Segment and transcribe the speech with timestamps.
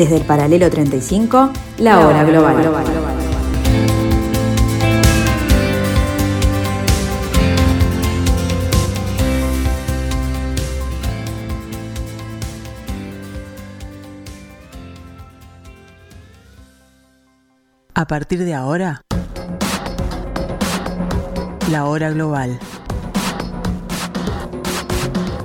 [0.00, 2.56] Desde el paralelo 35, la hora global.
[17.92, 19.02] A partir de ahora,
[21.70, 22.58] la hora global.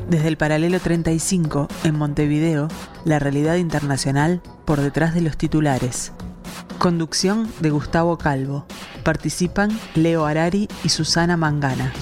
[0.08, 2.70] Desde el paralelo 35, en Montevideo,
[3.06, 6.12] la realidad internacional por detrás de los titulares.
[6.80, 8.66] Conducción de Gustavo Calvo.
[9.04, 11.94] Participan Leo Arari y Susana Mangana.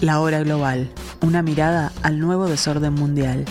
[0.00, 0.90] La hora global.
[1.20, 3.44] Una mirada al nuevo desorden mundial.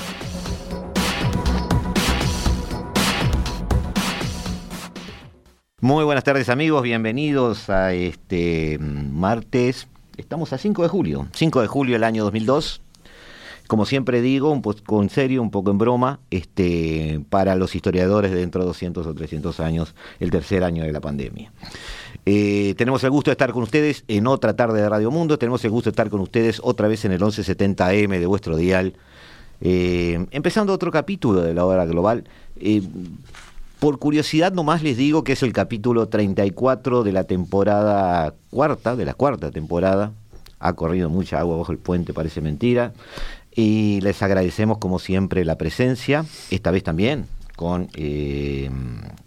[5.80, 9.88] Muy buenas tardes amigos, bienvenidos a este martes.
[10.18, 12.82] Estamos a 5 de julio, 5 de julio del año 2002.
[13.72, 18.34] Como siempre digo, un poco en serio, un poco en broma, este, para los historiadores
[18.34, 21.54] dentro de 200 o 300 años, el tercer año de la pandemia.
[22.26, 25.64] Eh, tenemos el gusto de estar con ustedes en otra tarde de Radio Mundo, tenemos
[25.64, 28.94] el gusto de estar con ustedes otra vez en el 1170M de vuestro dial,
[29.62, 32.26] eh, empezando otro capítulo de la hora global.
[32.58, 32.82] Eh,
[33.80, 39.06] por curiosidad nomás les digo que es el capítulo 34 de la temporada cuarta, de
[39.06, 40.12] la cuarta temporada.
[40.60, 42.94] Ha corrido mucha agua bajo el puente, parece mentira.
[43.54, 48.70] Y les agradecemos como siempre la presencia, esta vez también con eh,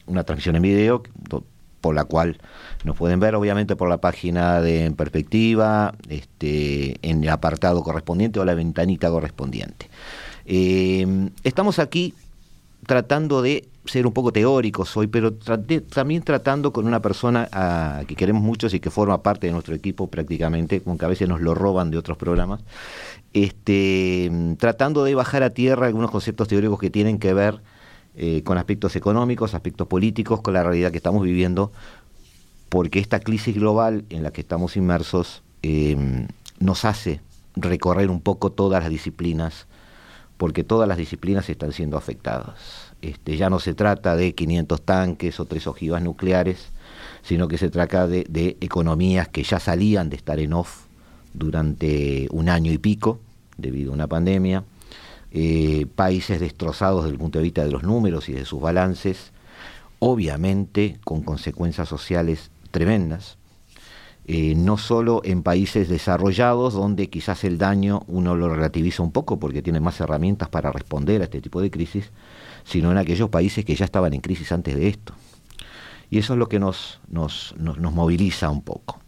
[0.06, 1.02] una transmisión en video
[1.80, 2.38] por la cual
[2.82, 8.40] nos pueden ver obviamente por la página de En Perspectiva, este, en el apartado correspondiente
[8.40, 9.90] o la ventanita correspondiente.
[10.46, 11.06] Eh,
[11.42, 12.14] estamos aquí
[12.86, 18.16] tratando de ser un poco teóricos hoy, pero también tratando con una persona a, que
[18.16, 21.54] queremos mucho y que forma parte de nuestro equipo prácticamente, aunque a veces nos lo
[21.54, 22.60] roban de otros programas,
[23.32, 27.60] este, tratando de bajar a tierra algunos conceptos teóricos que tienen que ver
[28.16, 31.70] eh, con aspectos económicos, aspectos políticos, con la realidad que estamos viviendo,
[32.70, 36.26] porque esta crisis global en la que estamos inmersos eh,
[36.58, 37.20] nos hace
[37.54, 39.66] recorrer un poco todas las disciplinas,
[40.38, 45.38] porque todas las disciplinas están siendo afectadas este, ya no se trata de 500 tanques
[45.38, 46.68] o tres ojivas nucleares,
[47.22, 50.84] sino que se trata de, economías que ya salían de estar en off
[51.34, 53.18] durante un año y pico
[53.58, 54.64] debido a una pandemia,
[55.32, 59.32] eh, países destrozados desde el punto de vista de los números y de sus balances,
[59.98, 63.36] obviamente con consecuencias sociales tremendas,
[64.26, 69.38] eh, no solo en países desarrollados donde quizás el daño uno lo relativiza un poco
[69.38, 72.10] porque tiene más herramientas para responder a este tipo de crisis,
[72.64, 75.14] sino en aquellos países que ya estaban en crisis antes de esto.
[76.10, 79.00] Y eso es lo que nos, nos, nos, moviliza un poco.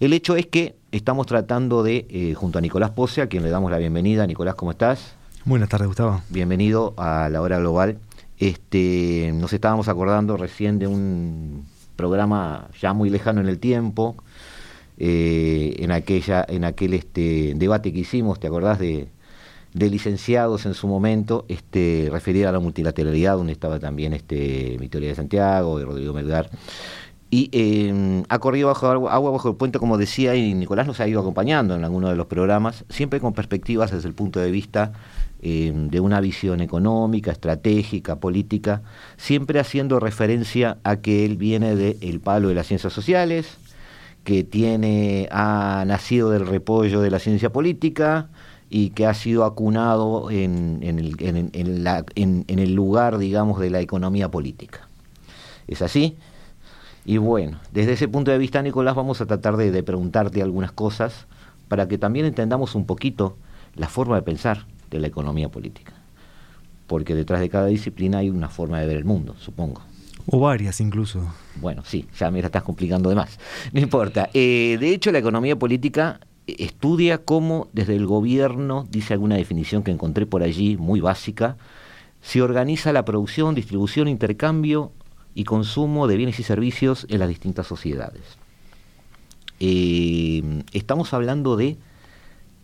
[0.00, 3.50] El hecho es que estamos tratando de, eh, junto a Nicolás Pose, a quien le
[3.50, 4.26] damos la bienvenida.
[4.26, 5.14] Nicolás, ¿cómo estás?
[5.44, 6.22] Buenas tardes, Gustavo.
[6.28, 7.98] Bienvenido a la hora global.
[8.38, 11.64] Este, nos estábamos acordando recién de un
[11.96, 14.16] programa ya muy lejano en el tiempo,
[14.98, 19.08] eh, en aquella, en aquel este, debate que hicimos, ¿te acordás de,
[19.74, 25.08] de licenciados en su momento, este, referida a la multilateralidad, donde estaba también este, Victoria
[25.08, 26.50] de Santiago y Rodrigo Melgar.
[27.30, 31.08] Y em, ha corrido bajo agua, bajo el puente, como decía, y Nicolás nos ha
[31.08, 34.92] ido acompañando en alguno de los programas, siempre con perspectivas desde el punto de vista
[35.40, 38.82] em, de una visión económica, estratégica, política,
[39.16, 43.56] siempre haciendo referencia a que él viene del palo de las ciencias sociales,
[44.24, 48.28] que tiene, ha nacido del repollo de la ciencia política,
[48.74, 54.88] y que ha sido acunado en, el, en, el, lugar, digamos, de la economía política.
[55.68, 56.16] ¿Es así?
[57.04, 61.26] Y bueno, desde ese punto de vista, Nicolás, vamos a tratar de, preguntarte algunas cosas
[61.68, 63.36] para que también entendamos un poquito
[63.76, 65.92] la forma de pensar de la economía política.
[66.86, 69.82] Porque detrás de cada disciplina hay una forma de ver el mundo, supongo.
[70.24, 71.20] O varias incluso.
[71.56, 73.38] Bueno, sí, ya me la estás complicando de más.
[73.70, 74.30] No importa.
[74.32, 79.90] Eh, de hecho, la economía política estudia cómo desde el gobierno, dice alguna definición que
[79.90, 81.56] encontré por allí, muy básica,
[82.20, 84.92] se organiza la producción, distribución, intercambio
[85.34, 88.22] y consumo de bienes y servicios en las distintas sociedades.
[89.60, 91.78] Eh, estamos hablando de,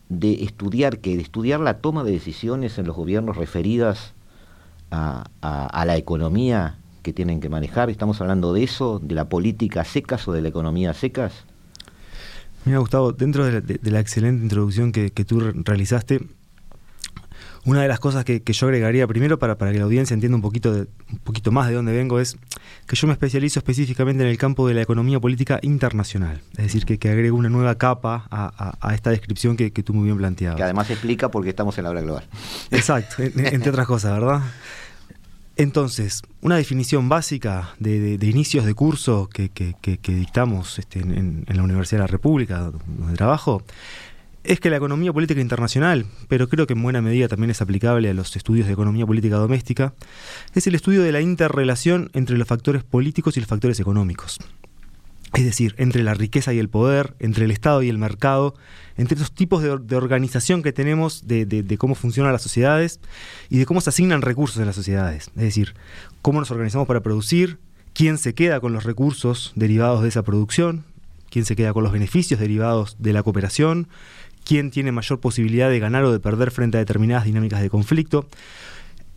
[0.08, 4.14] de estudiar que de estudiar la toma de decisiones en los gobiernos referidas
[4.90, 7.90] a, a la economía que tienen que manejar.
[7.90, 11.44] Estamos hablando de eso, de la política secas o de la economía secas.
[12.64, 16.20] Mira, Gustavo, dentro de la, excelente introducción que, tú realizaste,
[17.64, 20.42] una de las cosas que, yo agregaría primero para, para, que la audiencia entienda un
[20.42, 22.36] poquito, un poquito más de dónde vengo es
[22.86, 26.40] que yo me especializo específicamente en el campo de la economía política internacional.
[26.52, 30.16] Es decir, que, que agrego una nueva capa a, esta descripción que, tú muy bien
[30.16, 30.56] planteabas.
[30.56, 32.24] Que además explica por qué estamos en la hora global.
[32.70, 34.42] Exacto, entre otras cosas, ¿verdad?
[35.58, 39.50] Entonces, una definición básica de, inicios de curso que,
[40.06, 43.64] dictamos este, en, la Universidad de la República, donde trabajo,
[44.44, 48.08] es que la economía política internacional, pero creo que en buena medida también es aplicable
[48.08, 49.94] a los estudios de economía política doméstica,
[50.54, 54.38] es el estudio de la interrelación entre los factores políticos y los factores económicos.
[55.34, 58.54] Es decir, entre la riqueza y el poder, entre el Estado y el mercado,
[58.98, 63.00] entre esos tipos de, organización que tenemos de, cómo funcionan las sociedades
[63.48, 65.30] y de cómo se asignan recursos en las sociedades.
[65.36, 65.74] Es decir,
[66.20, 67.58] cómo nos organizamos para producir,
[67.94, 70.84] quién se queda con los recursos derivados de esa producción,
[71.30, 73.88] quién se queda con los beneficios derivados de la cooperación,
[74.44, 78.26] quién tiene mayor posibilidad de ganar o de perder frente a determinadas dinámicas de conflicto.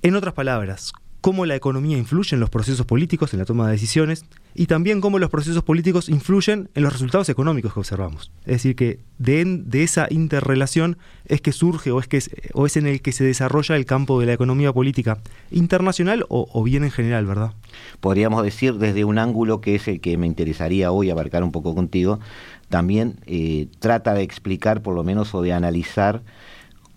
[0.03, 3.73] En otras palabras, cómo la economía influye en los procesos políticos, en la toma de
[3.73, 4.25] decisiones,
[4.55, 8.31] y también cómo los procesos políticos influyen en los resultados económicos que observamos.
[8.41, 13.23] Es decir, que de, esa interrelación es que surge o es, en el que se
[13.23, 15.19] desarrolla el campo de la economía política
[15.51, 17.53] internacional o, bien en general, ¿verdad?
[17.99, 21.75] Podríamos decir desde un ángulo que es el que me interesaría hoy abarcar un poco
[21.75, 22.19] contigo,
[22.67, 26.23] también eh, trata de explicar por lo menos o de analizar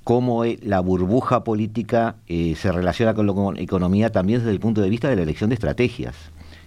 [0.05, 4.91] cómo la burbuja política eh, se relaciona con la economía también desde el punto de
[4.91, 6.15] vista de la elección de estrategias.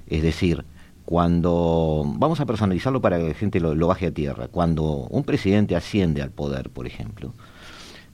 [0.07, 0.65] Es decir,
[1.05, 5.75] cuando, vamos a personalizarlo para que la gente lo, baje a tierra, cuando un presidente
[5.75, 7.33] asciende al poder, por ejemplo,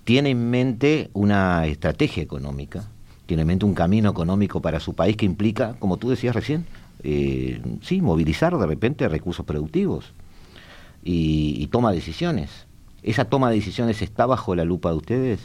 [0.03, 2.83] tiene en mente una estrategia económica,
[3.25, 6.65] tiene en mente un camino económico para su país que implica, como tú decías recién,
[7.03, 10.11] eh, sí, movilizar de repente recursos productivos
[11.05, 12.65] y toma decisiones
[13.03, 15.39] ¿Esa toma de decisiones está bajo la lupa de ustedes?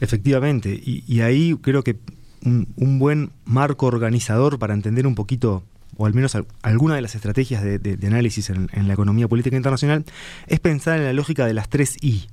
[0.00, 1.96] Efectivamente, y, ahí creo que
[2.44, 5.64] un, buen marco organizador para entender un poquito,
[5.96, 10.04] o al menos alguna de las estrategias de, análisis en, la economía política internacional,
[10.46, 12.28] es pensar en la lógica de las tres I,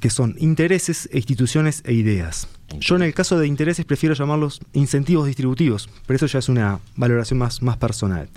[0.00, 2.48] que son intereses, instituciones e ideas.
[2.78, 6.80] Yo en el caso de intereses prefiero llamarlos incentivos distributivos, pero eso ya es una
[6.96, 8.28] valoración más, más personal.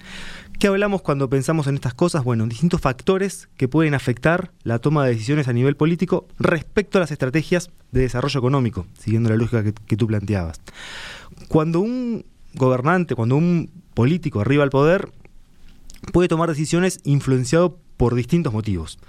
[0.61, 2.23] ¿Qué hablamos cuando pensamos en estas cosas?
[2.23, 7.01] Bueno, distintos factores que pueden afectar la toma de decisiones a nivel político respecto a
[7.01, 10.61] las estrategias de desarrollo económico, siguiendo la lógica que, tú planteabas.
[11.47, 15.09] Cuando un gobernante, cuando un político arriba al poder,
[16.13, 18.99] puede tomar decisiones influenciado por distintos motivos.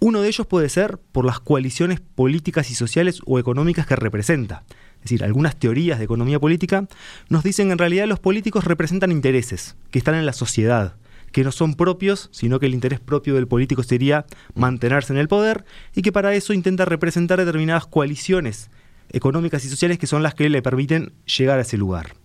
[0.00, 4.64] Uno de ellos puede ser por las coaliciones políticas y sociales o económicas que representa.
[5.06, 6.88] Es decir, algunas teorías de economía política
[7.28, 10.96] nos dicen que en realidad los políticos representan intereses que están en la sociedad,
[11.30, 14.26] que no son propios, sino que el interés propio del político sería
[14.56, 15.64] mantenerse en el poder
[15.94, 18.68] y que para eso intenta representar determinadas coaliciones
[19.10, 22.16] económicas y sociales que son las que le permiten llegar a ese lugar.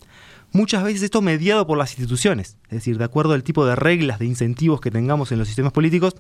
[0.52, 4.18] Muchas veces esto mediado por las instituciones, es decir, de acuerdo al tipo de reglas,
[4.18, 6.16] de incentivos que tengamos en los sistemas políticos,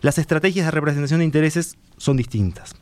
[0.00, 2.74] las estrategias de representación de intereses son distintas.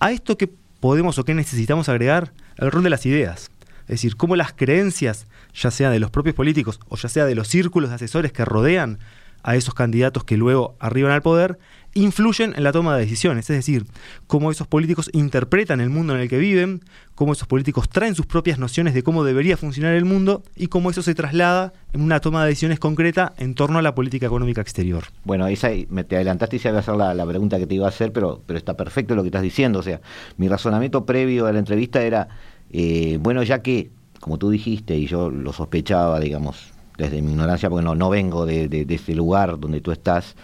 [0.00, 0.50] A esto que
[0.82, 3.52] podemos o qué necesitamos agregar el rol de las ideas.
[3.82, 7.36] Es decir, cómo las creencias, ya sea de los propios políticos o ya sea de
[7.36, 8.98] los círculos de asesores que rodean
[9.44, 11.60] a esos candidatos que luego arriban al poder,
[11.94, 13.48] influyen en la toma de decisiones.
[13.50, 13.86] Es decir,
[14.26, 16.82] cómo esos políticos interpretan el mundo en el que viven,
[17.14, 20.90] cómo esos políticos traen sus propias nociones de cómo debería funcionar el mundo y cómo
[20.90, 24.60] eso se traslada en una toma de decisiones concreta en torno a la política económica
[24.60, 25.04] exterior.
[25.24, 27.86] Bueno, esa, me te adelantaste y se iba a hacer la, pregunta que te iba
[27.86, 29.78] a hacer, pero, pero está perfecto lo que estás diciendo.
[29.80, 30.00] O sea,
[30.36, 32.28] mi razonamiento previo a la entrevista era,
[32.70, 37.68] eh, bueno, ya que, como tú dijiste, y yo lo sospechaba, digamos, desde mi ignorancia,
[37.68, 40.36] porque no, no vengo de, de, de ese lugar donde tú estás,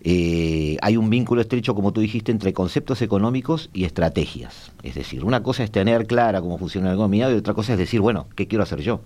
[0.00, 4.72] eh, hay un vínculo estrecho, como tú dijiste, entre conceptos económicos y estrategias.
[4.82, 7.78] Es decir, una cosa es tener clara cómo funciona la economía y otra cosa es
[7.78, 9.00] decir, bueno, ¿qué quiero hacer yo?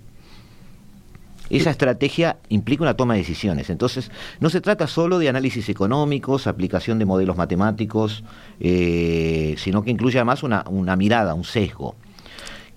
[1.50, 3.68] Esa estrategia implica una toma de decisiones.
[3.68, 8.24] Entonces, no se trata solo de análisis económicos, aplicación de modelos matemáticos,
[8.58, 11.94] eh, sino que incluye además una, mirada, un sesgo,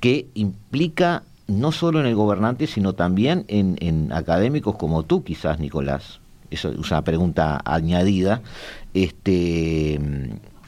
[0.02, 6.20] que implica no solo en el gobernante, sino también en académicos como tú, quizás, Nicolás,
[6.52, 8.42] eso es una pregunta añadida,
[8.94, 10.00] este,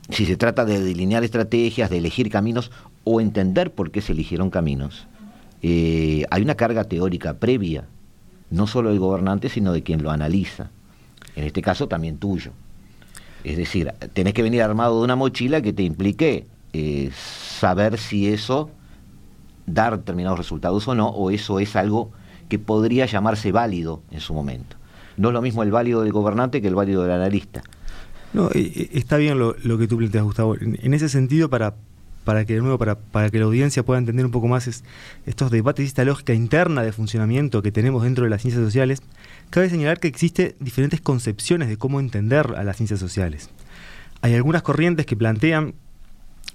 [0.10, 2.72] si se trata de delinear estrategias, de elegir caminos
[3.04, 5.08] o entender por qué se eligieron caminos,
[5.62, 7.86] eh, hay una carga teórica previa,
[8.50, 10.70] no solo del gobernante, sino de quien lo analiza.
[11.36, 12.52] En este caso también tuyo.
[13.44, 18.28] Es decir, tenés que venir armado de una mochila que te implique eh, saber si
[18.28, 18.70] eso
[19.66, 22.12] da determinados resultados o no, o eso es algo
[22.50, 24.77] que podría llamarse válido en su momento
[25.18, 27.64] no es lo mismo el válido del gobernante que el válido del analista.
[28.34, 30.56] No, está bien lo, que tú planteas, Gustavo.
[30.60, 31.76] En, ese sentido, para,
[32.24, 34.68] para que de nuevo, para, para que la audiencia pueda entender un poco más
[35.26, 39.02] estos debates y esta lógica interna de funcionamiento que tenemos dentro de las ciencias sociales,
[39.50, 43.50] cabe señalar que existen diferentes concepciones de cómo entender a las ciencias sociales.
[44.22, 45.76] Hay algunas corrientes que plantean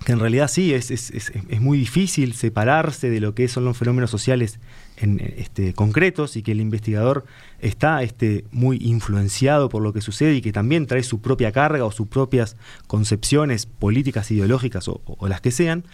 [0.05, 3.65] que en realidad sí, es, es, es, es, muy difícil separarse de lo que son
[3.65, 4.59] los fenómenos sociales
[4.97, 7.25] en, este, concretos y que el investigador
[7.61, 11.85] está este, muy influenciado por lo que sucede y que también trae su propia carga
[11.85, 12.57] o sus propias
[12.87, 15.85] concepciones políticas, ideológicas o, o, las que sean.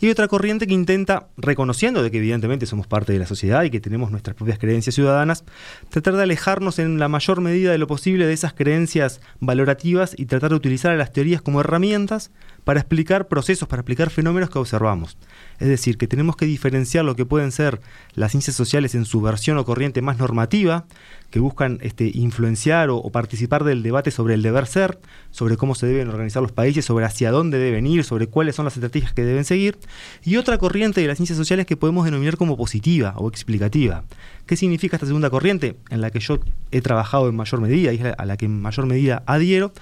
[0.00, 3.70] Y otra corriente que intenta, reconociendo de que evidentemente somos parte de la sociedad y
[3.70, 5.44] que tenemos nuestras propias creencias ciudadanas,
[5.90, 10.26] tratar de alejarnos en la mayor medida de lo posible de esas creencias valorativas y
[10.26, 12.30] tratar de utilizar a las teorías como herramientas
[12.64, 15.16] para explicar procesos, para explicar fenómenos que observamos.
[15.58, 17.80] Es decir, que tenemos que diferenciar lo que pueden ser
[18.14, 20.84] las ciencias sociales en su versión o corriente más normativa,
[21.30, 24.98] que buscan este, influenciar o, participar del debate sobre el deber ser,
[25.30, 28.66] sobre cómo se deben organizar los países, sobre hacia dónde deben ir, sobre cuáles son
[28.66, 29.78] las estrategias que deben seguir,
[30.22, 34.04] y otra corriente de las ciencias sociales que podemos denominar como positiva o explicativa.
[34.46, 36.38] ¿Qué significa esta segunda corriente en la que yo
[36.70, 39.72] he trabajado en mayor medida y a la que en mayor medida adhiero?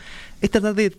[0.41, 0.91] Es tratar de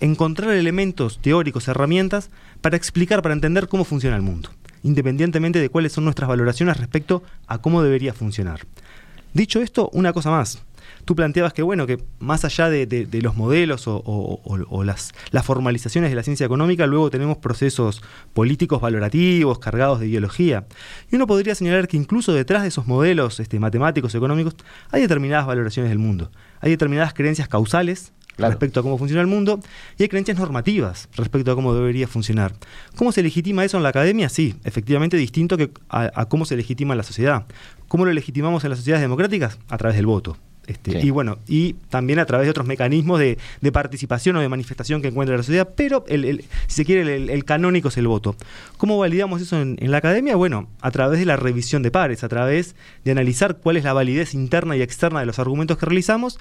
[0.00, 4.50] encontrar elementos teóricos, herramientas para explicar, para entender cómo funciona el mundo,
[4.82, 8.60] independientemente de cuáles son nuestras valoraciones respecto a cómo debería funcionar.
[9.32, 10.62] Dicho esto, una cosa más.
[11.04, 15.12] Tú planteabas que, bueno, que más allá de, los modelos o, las,
[15.44, 20.66] formalizaciones de la ciencia económica, luego tenemos procesos políticos valorativos, cargados de ideología.
[21.10, 24.56] Y uno podría señalar que incluso detrás de esos modelos este, matemáticos, económicos,
[24.90, 26.32] hay determinadas valoraciones del mundo.
[26.60, 28.52] Hay determinadas creencias causales Claro.
[28.52, 29.60] respecto a cómo funciona el mundo,
[29.98, 32.52] y hay creencias normativas respecto a cómo debería funcionar.
[32.94, 34.28] ¿Cómo se legitima eso en la academia?
[34.28, 37.46] Sí, efectivamente distinto que a, a cómo se legitima en la sociedad.
[37.88, 39.58] ¿Cómo lo legitimamos en las sociedades democráticas?
[39.68, 40.36] A través del voto.
[40.66, 41.06] Este, sí.
[41.06, 45.00] Y bueno, y también a través de otros mecanismos de, de participación o de manifestación
[45.00, 48.08] que encuentra la sociedad, pero el, el, si se quiere, el, el, canónico es el
[48.08, 48.34] voto.
[48.76, 50.34] ¿Cómo validamos eso en, en, la academia?
[50.34, 52.74] Bueno, a través de la revisión de pares, a través
[53.04, 56.38] de analizar cuál es la validez interna y externa de los argumentos que realizamos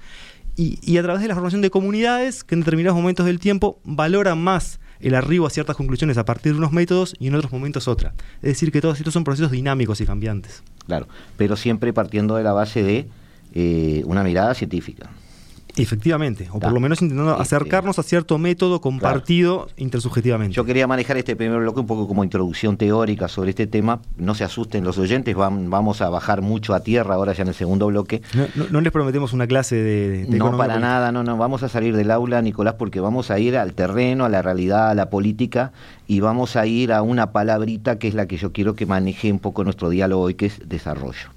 [0.58, 4.42] y, a través de la formación de comunidades que en determinados momentos del tiempo valoran
[4.42, 7.88] más el arribo a ciertas conclusiones a partir de unos métodos y en otros momentos
[7.88, 8.14] otra.
[8.38, 10.64] Es decir, que todos estos son procesos dinámicos y cambiantes.
[10.88, 11.08] Claro,
[11.38, 13.08] pero siempre partiendo de la base de
[13.54, 15.10] eh, una mirada científica.
[15.78, 19.74] Efectivamente, o por lo menos intentando este, acercarnos a cierto método compartido claro.
[19.78, 20.56] intersubjetivamente.
[20.56, 24.00] Yo quería manejar este primer bloque un poco como introducción teórica sobre este tema.
[24.18, 27.50] No se asusten los oyentes, van, vamos a bajar mucho a tierra ahora ya en
[27.50, 28.22] el segundo bloque.
[28.34, 30.26] No, no, no les prometemos una clase de...
[30.26, 33.40] de no, para nada, no, no, vamos a salir del aula, Nicolás, porque vamos a
[33.40, 35.74] ir al terreno, a la realidad, a la política,
[36.08, 39.32] y vamos a ir a una palabrita que es la que yo quiero que maneje
[39.32, 41.36] un poco nuestro diálogo hoy, que es desarrollo.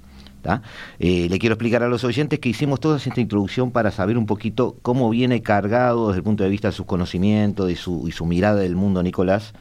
[0.99, 4.25] Eh, le quiero explicar a los oyentes que hicimos toda esta introducción para saber un
[4.25, 8.59] poquito cómo viene cargado desde el punto de vista de sus conocimientos y su mirada
[8.59, 9.53] del mundo Nicolás.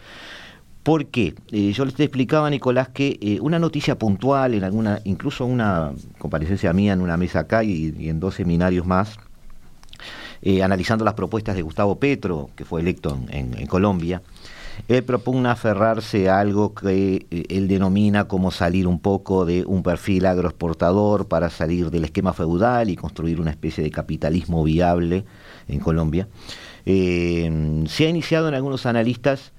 [0.88, 5.92] Porque eh, yo les explicaba Nicolás que eh, una noticia puntual, en alguna, incluso una
[6.16, 9.18] comparecencia mía en una mesa acá y, en dos seminarios más,
[10.40, 14.23] eh, analizando las propuestas de Gustavo Petro, que fue electo en Colombia,
[14.87, 19.82] él propugna aferrarse a algo que eh, él denomina como salir un poco de un
[19.82, 25.25] perfil agroexportador para salir del esquema feudal y construir una especie de capitalismo viable
[25.68, 26.28] en Colombia.
[26.87, 29.52] Eh, se ha iniciado en algunos analistas,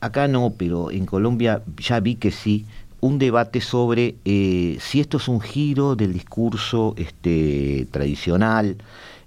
[0.00, 2.64] acá no, pero en Colombia ya vi que sí,
[3.02, 8.76] un debate sobre eh, si esto es un giro del discurso este, tradicional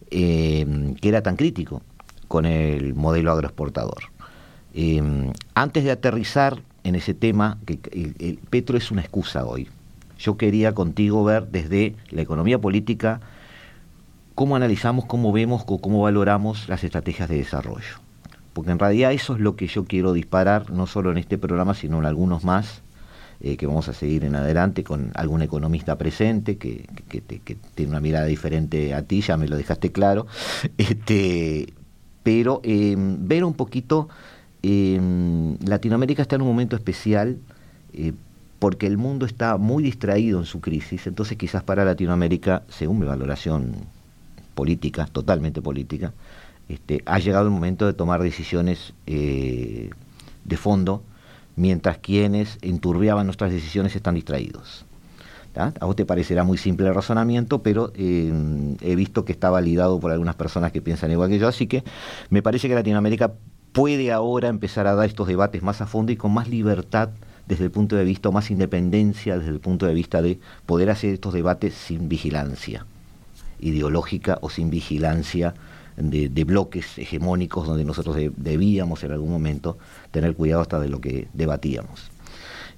[0.10, 1.82] eh, que era tan crítico
[2.30, 4.15] con el modelo agroexportador.
[4.78, 5.02] Eh,
[5.54, 7.80] antes de aterrizar en ese tema, que
[8.20, 9.70] el, Petro es una excusa hoy.
[10.20, 13.22] Yo quería contigo ver desde la economía política
[14.36, 18.00] cómo analizamos, cómo vemos, cómo valoramos las estrategias de desarrollo.
[18.52, 21.74] Porque en realidad eso es lo que yo quiero disparar, no solo en este programa,
[21.74, 22.82] sino en algunos más,
[23.40, 27.22] eh, que vamos a seguir en adelante con algún economista presente que, que,
[27.76, 30.28] tiene una mirada diferente a ti, ya me lo dejaste claro.
[30.78, 31.74] Este,
[32.24, 34.10] pero eh, ver un poquito
[34.68, 37.38] eh, Latinoamérica está en un momento especial
[37.94, 38.14] eh,
[38.58, 43.06] porque el mundo está muy distraído en su crisis, entonces quizás para Latinoamérica, según mi
[43.06, 43.76] valoración
[44.56, 46.14] política, totalmente política,
[46.68, 49.92] este, ha llegado el momento de tomar decisiones eh,
[50.46, 51.04] de fondo,
[51.56, 54.86] mientras quienes enturbiaban nuestras decisiones están distraídos.
[55.56, 58.34] A vos te parecerá muy simple el razonamiento, pero eh,
[58.82, 61.84] he visto que está validado por algunas personas que piensan igual que yo, así que
[62.30, 63.32] me parece que Latinoamérica
[63.76, 67.10] puede ahora empezar a dar estos debates más a fondo y con más libertad
[67.46, 70.90] desde el punto de vista, o más independencia desde el punto de vista de poder
[70.90, 72.86] hacer estos debates sin vigilancia
[73.60, 75.54] ideológica o sin vigilancia
[75.98, 79.78] de, bloques hegemónicos donde nosotros de, debíamos en algún momento
[80.12, 82.12] tener cuidado hasta de lo que debatíamos.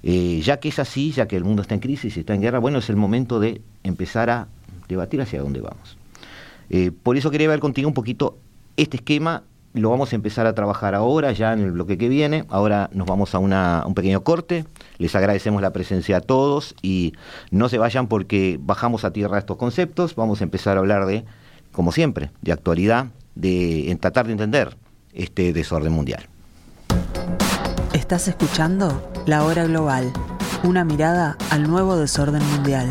[0.02, 2.42] Eh, ya que es así, ya que el mundo está en crisis y está en
[2.42, 4.48] guerra, bueno, es el momento de empezar a
[4.88, 5.96] debatir hacia dónde vamos.
[6.70, 8.36] Eh, por eso quería ver contigo un poquito
[8.76, 9.44] este esquema
[9.78, 12.44] lo vamos a empezar a trabajar ahora, ya en el bloque que viene.
[12.48, 14.64] Ahora nos vamos a un pequeño corte.
[14.98, 17.14] Les agradecemos la presencia a todos y
[17.50, 20.14] no se vayan porque bajamos a tierra estos conceptos.
[20.14, 21.24] Vamos a empezar a hablar de,
[21.72, 24.76] como siempre, de actualidad, de en tratar de entender
[25.12, 26.26] este desorden mundial.
[27.92, 30.12] Estás escuchando La Hora Global,
[30.62, 32.88] una mirada al nuevo desorden mundial.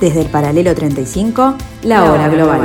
[0.00, 2.60] Desde el paralelo 35, la hora global.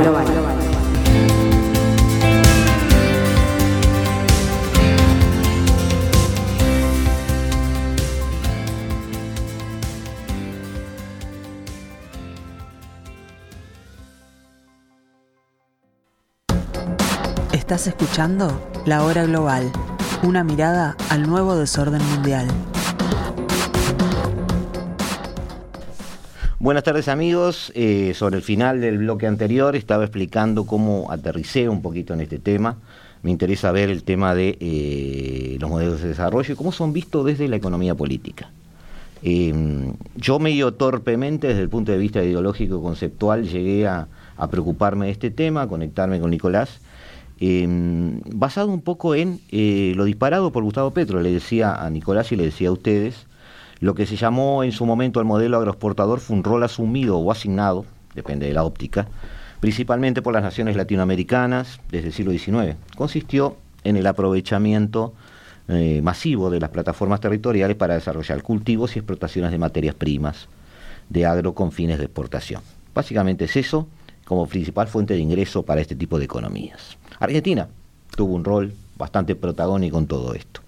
[17.52, 19.72] Estás escuchando La Hora Global,
[20.22, 22.46] una mirada al nuevo desorden mundial.
[26.64, 31.82] Buenas tardes amigos, eh, sobre el final del bloque anterior estaba explicando cómo aterricé un
[31.82, 32.78] poquito en este tema.
[33.22, 37.26] Me interesa ver el tema de eh, los modelos de desarrollo y cómo son vistos
[37.26, 38.48] desde la economía política.
[39.22, 44.08] Em, yo medio torpemente desde el punto de vista ideológico conceptual llegué a,
[44.50, 46.80] preocuparme de este tema, a conectarme con Nicolás,
[47.40, 51.20] em, basado un poco en eh, lo disparado por Gustavo Petro.
[51.20, 53.26] Le decía a Nicolás y le decía a ustedes
[53.80, 57.32] lo que se llamó en su momento el modelo agroexportador fue un rol asumido o
[57.32, 59.08] asignado, depende de la óptica,
[59.60, 62.76] principalmente por las naciones latinoamericanas desde el siglo XIX.
[62.96, 65.14] Consistió en el aprovechamiento
[65.68, 70.48] eh, masivo de las plataformas territoriales para desarrollar cultivos y explotaciones de materias primas
[71.08, 72.62] de agro con fines de exportación.
[72.94, 73.88] Básicamente es eso
[74.24, 76.96] como principal fuente de ingreso para este tipo de economías.
[77.18, 77.68] Argentina
[78.16, 80.60] tuvo un rol bastante protagónico en todo esto.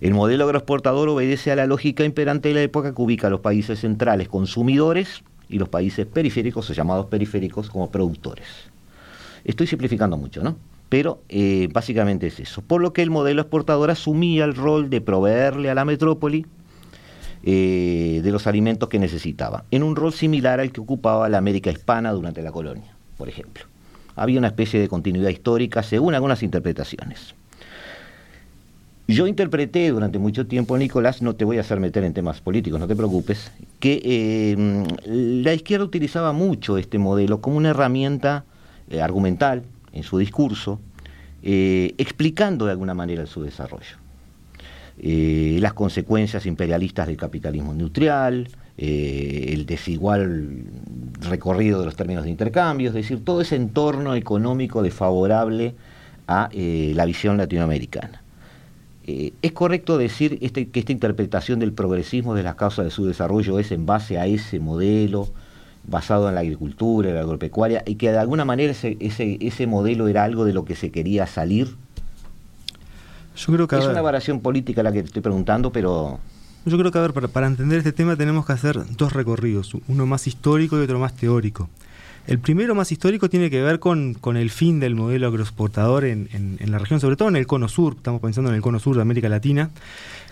[0.00, 3.40] El modelo agroexportador obedece a la lógica imperante de la época que ubica a los
[3.40, 8.46] países centrales consumidores y los países periféricos o llamados periféricos como productores.
[9.44, 10.56] Estoy simplificando mucho, ¿no?
[10.88, 12.62] Pero eh, básicamente es eso.
[12.62, 16.46] Por lo que el modelo exportador asumía el rol de proveerle a la metrópoli
[17.42, 21.70] eh, de los alimentos que necesitaba, en un rol similar al que ocupaba la América
[21.70, 23.64] hispana durante la colonia, por ejemplo.
[24.16, 27.34] Había una especie de continuidad histórica según algunas interpretaciones.
[29.08, 32.80] Yo interpreté durante mucho tiempo, Nicolás, no te voy a hacer meter en temas políticos,
[32.80, 38.44] no te preocupes, que eh, la izquierda utilizaba mucho este modelo como una herramienta
[38.90, 40.80] eh, argumental en su discurso,
[41.44, 43.96] eh, explicando de alguna manera su desarrollo.
[44.98, 50.64] las consecuencias imperialistas del capitalismo industrial, el desigual
[51.20, 55.76] recorrido de los términos de intercambio, es decir, todo ese entorno económico desfavorable
[56.26, 58.25] a la visión latinoamericana.
[59.08, 63.06] Eh, ¿Es correcto decir este, que esta interpretación del progresismo de las causas de su
[63.06, 65.28] desarrollo es en base a ese modelo
[65.86, 70.08] basado en la agricultura, en la agropecuaria, y que de alguna manera ese, ese, modelo
[70.08, 71.76] era algo de lo que se quería salir?
[73.36, 76.18] Yo creo que, es una variación política la que te estoy preguntando, pero...
[76.64, 79.76] Yo creo que, a ver, para, para entender este tema tenemos que hacer dos recorridos,
[79.86, 81.68] uno más histórico y otro más teórico.
[82.26, 86.72] El primero más histórico tiene que ver con, el fin del modelo agroexportador en, en,
[86.72, 89.02] la región, sobre todo en el cono sur, estamos pensando en el cono sur de
[89.02, 89.70] América Latina,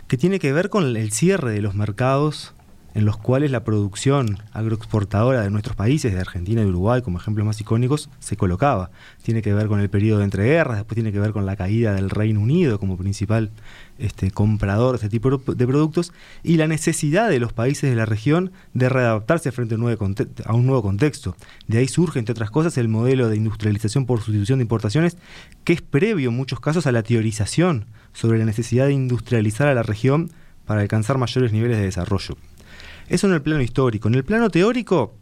[0.09, 2.53] que tiene que ver con el cierre de los mercados
[2.95, 7.45] en los cuales la producción agroexportadora de nuestros países, de Argentina y Uruguay, como ejemplos
[7.45, 8.91] más icónicos, se colocaba.
[9.23, 11.93] Tiene que ver con el periodo de entreguerras, después tiene que ver con la caída
[11.93, 13.51] del Reino Unido como principal
[13.99, 18.07] este, comprador de este tipo de productos y la necesidad de los países de la
[18.07, 20.07] región de readaptarse frente a un, nuevo
[20.45, 21.37] a un nuevo contexto.
[21.67, 25.17] De ahí surge, entre otras cosas, el modelo de industrialización por sustitución de importaciones,
[25.65, 29.75] que es previo en muchos casos a la teorización sobre la necesidad de industrializar a
[29.75, 30.31] la región
[30.65, 32.37] para alcanzar mayores niveles de desarrollo.
[33.09, 34.09] Eso en el plano histórico.
[34.09, 35.15] En el plano teórico,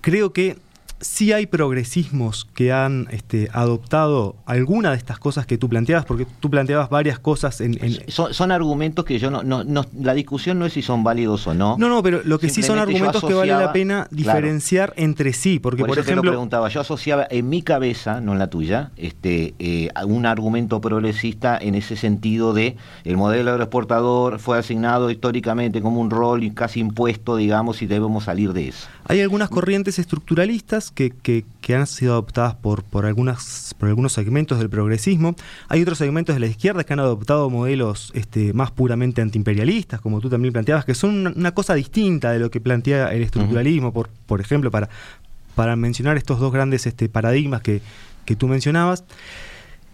[0.00, 0.56] creo que
[1.00, 6.26] sí hay progresismos que han este, adoptado alguna de estas cosas que tú planteabas, porque
[6.40, 7.78] tú planteabas varias cosas en...
[8.08, 11.76] Son, argumentos que yo no, no, La discusión no es si son válidos o no.
[11.78, 15.58] No, no, pero lo que sí son argumentos que vale la pena diferenciar entre sí,
[15.58, 16.22] porque por, ejemplo...
[16.22, 20.26] Te lo preguntaba, yo asociaba en mi cabeza, no en la tuya, este, eh, un
[20.26, 26.38] argumento progresista en ese sentido de el modelo agroexportador fue asignado históricamente como un rol
[26.54, 28.88] casi impuesto, digamos, y debemos salir de eso.
[29.10, 31.44] Hay algunas corrientes estructuralistas que,
[31.74, 35.34] han sido adoptadas por, por, algunas, por algunos segmentos del progresismo.
[35.68, 40.20] Hay otros segmentos de la izquierda que han adoptado modelos este, más puramente antiimperialistas, como
[40.20, 44.10] tú también planteabas, que son una, cosa distinta de lo que plantea el estructuralismo, por,
[44.26, 44.90] por ejemplo, para,
[45.54, 47.80] para mencionar estos dos grandes este, paradigmas que,
[48.26, 49.04] que tú mencionabas.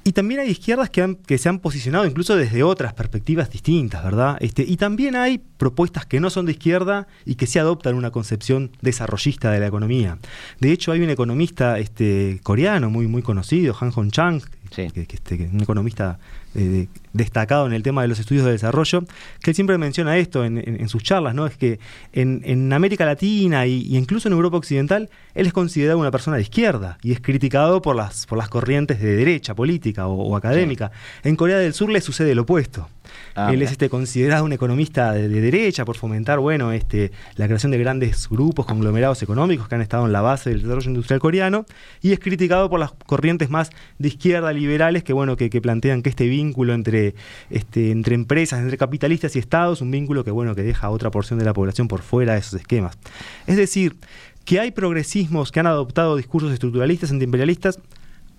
[0.07, 4.05] Y también hay izquierdas que, han, que se han posicionado incluso desde otras perspectivas distintas,
[4.05, 4.37] ¿verdad?
[4.41, 8.11] Este, y también hay propuestas que no son de izquierda y que se adoptan una
[8.11, 10.19] concepción desarrollista de la economía.
[10.61, 15.49] De hecho, hay un economista este, coreano muy, muy conocido, Han Hong Chang, que, este,
[15.51, 16.19] un economista
[16.55, 19.05] eh, destacado en el tema de los estudios de desarrollo,
[19.41, 21.47] que él siempre menciona esto en, sus charlas, ¿no?
[21.47, 21.79] Es que
[22.13, 26.99] en, América Latina y, incluso en Europa Occidental, él es considerado una persona de izquierda
[27.03, 30.91] y es criticado por las, por las corrientes de derecha política o, académica.
[31.23, 32.89] En Corea del Sur le sucede lo opuesto.
[33.37, 37.71] Ah, él es este, considerado un economista de, derecha por fomentar bueno, este, la creación
[37.71, 41.67] de grandes grupos, conglomerados económicos que han estado en la base del desarrollo industrial coreano
[42.01, 46.03] y es criticado por las corrientes más de izquierda liberales que, bueno, que, que plantean
[46.03, 46.44] que este vínculo
[46.75, 47.15] entre,
[47.51, 51.11] este, entre empresas, entre capitalistas y estados, un vínculo que, bueno, que deja a otra
[51.11, 52.99] porción de la población por fuera de esos esquemas.
[53.47, 53.97] Es decir,
[54.45, 57.79] que hay progresismos que han adoptado discursos estructuralistas, antiimperialistas,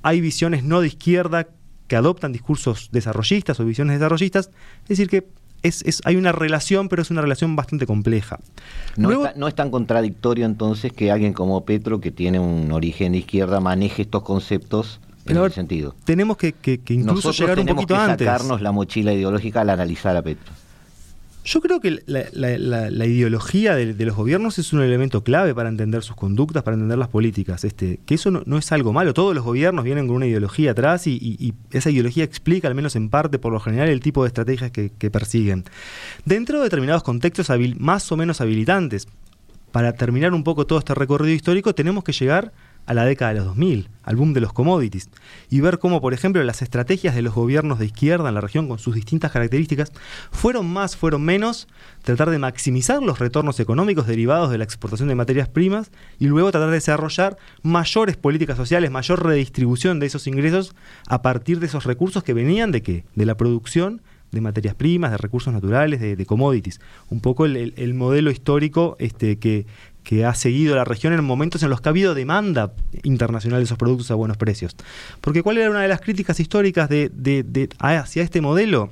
[0.04, 1.48] hay visiones no de izquierda
[1.88, 4.50] que adoptan discursos desarrollistas o visiones desarrollistas,
[4.84, 5.28] es decir, que
[5.64, 8.40] es, hay una relación, pero es una relación bastante compleja.
[8.98, 13.20] No, no, es tan contradictorio entonces que alguien como Petro, que tiene un origen de
[13.20, 15.96] izquierda, maneje estos conceptos en ese sentido.
[16.04, 18.26] Tenemos que, que, incluso llegar un poquito que antes.
[18.26, 20.54] sacarnos la mochila ideológica al analizar a Petro.
[21.46, 26.16] Yo creo que la, ideología de, los gobiernos es un elemento clave para entender sus
[26.16, 27.64] conductas, para entender las políticas.
[27.64, 29.14] Este, que eso no, es algo malo.
[29.14, 33.10] Todos los gobiernos vienen con una ideología atrás y, esa ideología explica, al menos en
[33.10, 35.66] parte, por lo general, el tipo de estrategias que, persiguen.
[36.26, 39.08] Dentro de determinados contextos más o menos habilitantes,
[39.72, 42.54] para terminar un poco todo este recorrido histórico, tenemos que llegar
[42.86, 45.10] a la década de los 2000, al boom de los commodities,
[45.50, 48.68] y ver cómo, por ejemplo, las estrategias de los gobiernos de izquierda en la región
[48.68, 49.92] con sus distintas características
[50.32, 51.68] fueron más, fueron menos,
[52.04, 56.52] tratar de maximizar los retornos económicos derivados de la exportación de materias primas y luego
[56.52, 60.76] tratar de desarrollar mayores políticas sociales, mayor redistribución de esos ingresos
[61.08, 63.06] a partir de esos recursos que venían de qué?
[63.16, 66.82] De la producción de materias primas, de recursos naturales, de, commodities.
[67.10, 69.66] Un poco el, el modelo histórico este, que,
[70.06, 72.72] que ha seguido la región en momentos en los que ha habido demanda
[73.04, 74.76] internacional de esos productos a buenos precios.
[75.20, 78.92] Porque ¿cuál era una de las críticas históricas de, hacia este modelo?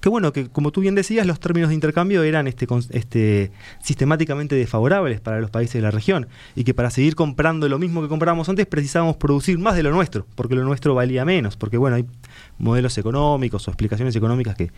[0.00, 3.50] Que bueno, que como tú bien decías, los términos de intercambio eran este, este,
[3.82, 8.02] sistemáticamente desfavorables para los países de la región y que para seguir comprando lo mismo
[8.02, 11.76] que comprábamos antes precisábamos producir más de lo nuestro, porque lo nuestro valía menos, porque
[11.76, 12.06] bueno, hay
[12.58, 14.70] modelos económicos o explicaciones económicas que,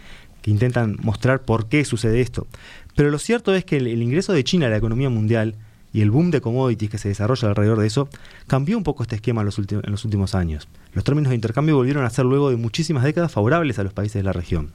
[0.42, 2.46] que intentan mostrar por qué sucede esto.
[2.94, 5.55] Pero lo cierto es que el, ingreso de China a la economía mundial
[5.92, 8.09] y el boom de commodities que se desarrolla alrededor de eso
[8.46, 9.59] cambió un poco este esquema en los,
[10.05, 10.68] últimos años.
[10.92, 14.14] Los términos de intercambio volvieron a ser luego de muchísimas décadas favorables a los países
[14.14, 14.70] de la región.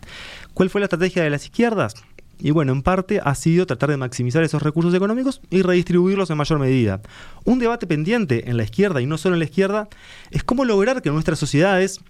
[0.53, 1.95] ¿Cuál fue la estrategia de las izquierdas?
[2.39, 6.37] Y bueno, en parte ha sido tratar de maximizar esos recursos económicos y redistribuirlos en
[6.37, 7.01] mayor medida.
[7.45, 9.87] Un debate pendiente en la izquierda y no solo en la izquierda
[10.31, 12.01] es cómo lograr que nuestras sociedades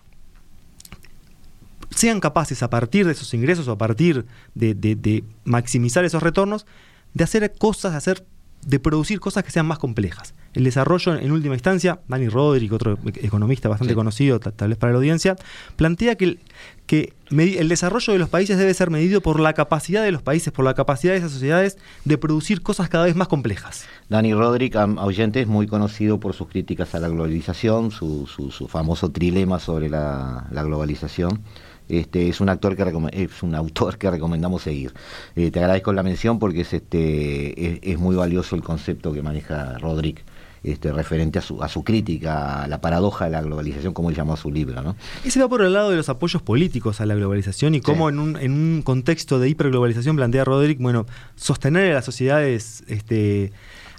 [1.91, 6.65] sean capaces a partir de esos ingresos o a partir de, maximizar esos retornos,
[7.13, 8.25] de hacer cosas, de hacer
[8.65, 10.34] de producir cosas que sean más complejas.
[10.54, 14.97] El desarrollo, en última instancia, Dani Roderick, otro economista bastante conocido, tal vez para la
[14.97, 15.36] audiencia,
[15.75, 16.39] plantea que, el,
[16.88, 20.51] que el desarrollo de los países debe ser medido por la capacidad de los países,
[20.51, 23.86] por la capacidad de esas sociedades de producir cosas cada vez más complejas.
[24.10, 28.28] Dani Roderick, oyente, es muy conocido por sus críticas a la globalización, su,
[28.67, 31.43] famoso trilema sobre la globalización.
[31.88, 34.93] Este, es un actor que es un autor que recomendamos seguir.
[35.36, 39.78] Eh, te agradezco la mención porque es este es, muy valioso el concepto que maneja
[39.78, 40.24] Roderick.
[40.63, 44.15] Este, referente a su, a su crítica a la paradoja de la globalización, como él
[44.15, 44.82] llamó su libro.
[44.82, 44.95] ¿no?
[45.24, 48.17] se va por el lado de los apoyos políticos a la globalización y cómo en,
[48.17, 53.52] un, en un contexto de hiperglobalización plantea Roderick, bueno, sostener a las sociedades este,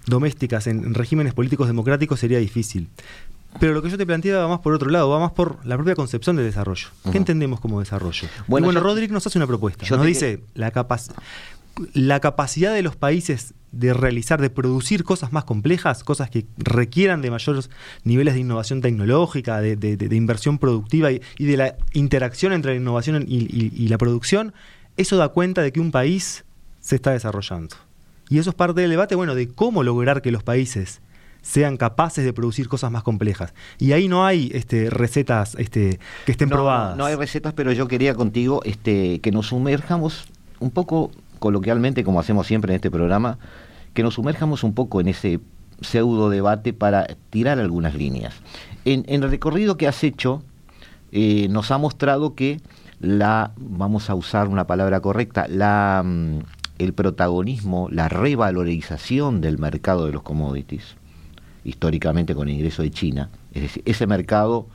[0.07, 2.89] domésticas en regímenes políticos democráticos sería difícil.
[3.61, 5.77] Pero lo que yo te planteaba va más por otro lado, va más por la
[5.77, 6.89] propia concepción de desarrollo.
[7.11, 8.29] ¿Qué entendemos como desarrollo?
[8.47, 9.87] Bueno, bueno Roderick nos hace una propuesta.
[9.89, 10.73] Nos dice la,
[11.93, 17.21] la capacidad de los países de realizar, de producir cosas más complejas, cosas que requieran
[17.21, 17.71] de mayores
[18.05, 23.89] niveles de innovación tecnológica, de, inversión productiva y, de la interacción entre la innovación y
[23.89, 24.55] la producción,
[24.97, 26.45] eso da cuenta de que un país
[26.81, 27.77] se está desarrollando.
[28.29, 31.01] Y eso es parte del debate, bueno, de cómo lograr que los países
[31.47, 33.55] sean capaces de producir cosas más complejas.
[33.79, 36.97] Y ahí no hay este, recetas este, que estén probadas.
[36.97, 40.25] No hay recetas, pero yo quería contigo este, que nos sumerjamos
[40.59, 43.39] un poco, coloquialmente, como hacemos siempre en este programa,
[43.95, 45.39] que nos sumerjamos un poco en ese
[45.81, 48.35] pseudo debate para tirar algunas líneas.
[48.85, 50.43] En, el recorrido que has hecho,
[51.13, 52.61] eh, nos ha mostrado que
[52.99, 56.39] la, vamos a usar una palabra correcta, la, mm,
[56.81, 60.97] el protagonismo, la revalorización del mercado de los commodities,
[61.67, 63.29] históricamente con el ingreso de China.
[63.53, 64.67] Es decir, ese mercado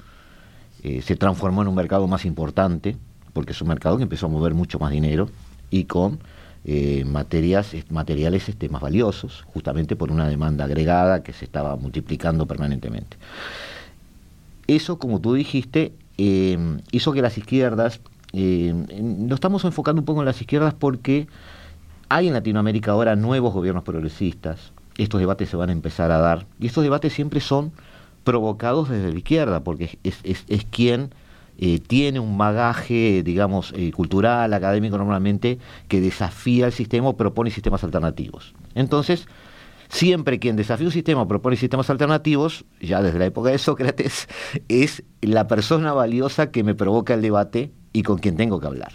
[0.83, 2.97] eh, se transformó en un mercado más importante,
[3.33, 5.29] porque es un mercado que empezó a mover mucho más dinero
[5.69, 6.19] y con
[6.63, 12.45] eh, materias, materiales este, más valiosos, justamente por una demanda agregada que se estaba multiplicando
[12.45, 13.17] permanentemente.
[14.67, 17.99] Eso, como tú dijiste, eh, hizo que las izquierdas,
[18.33, 21.27] eh, nos estamos enfocando un poco en las izquierdas porque
[22.09, 26.45] hay en Latinoamérica ahora nuevos gobiernos progresistas, estos debates se van a empezar a dar,
[26.59, 27.71] y estos debates siempre son
[28.23, 31.11] provocados desde la izquierda, porque es, es, es quien
[31.57, 37.51] eh, tiene un bagaje, digamos, eh, cultural, académico normalmente, que desafía el sistema o propone
[37.51, 38.53] sistemas alternativos.
[38.73, 39.27] Entonces,
[39.89, 44.27] siempre quien desafía un sistema o propone sistemas alternativos, ya desde la época de Sócrates,
[44.69, 48.93] es la persona valiosa que me provoca el debate y con quien tengo que hablar.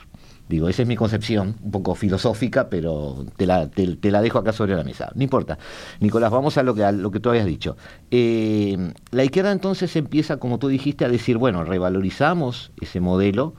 [0.48, 4.52] Digo, esa es mi concepción, un poco filosófica, pero te la, te, la dejo acá
[4.52, 5.10] sobre la mesa.
[5.14, 5.58] No importa.
[5.98, 7.76] Nicolás, vamos a lo que, lo que tú habías dicho.
[8.12, 13.54] Eh, la izquierda entonces empieza, como tú dijiste, a decir, bueno, revalorizamos ese modelo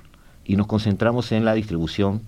[0.46, 2.22] y nos concentramos en la distribución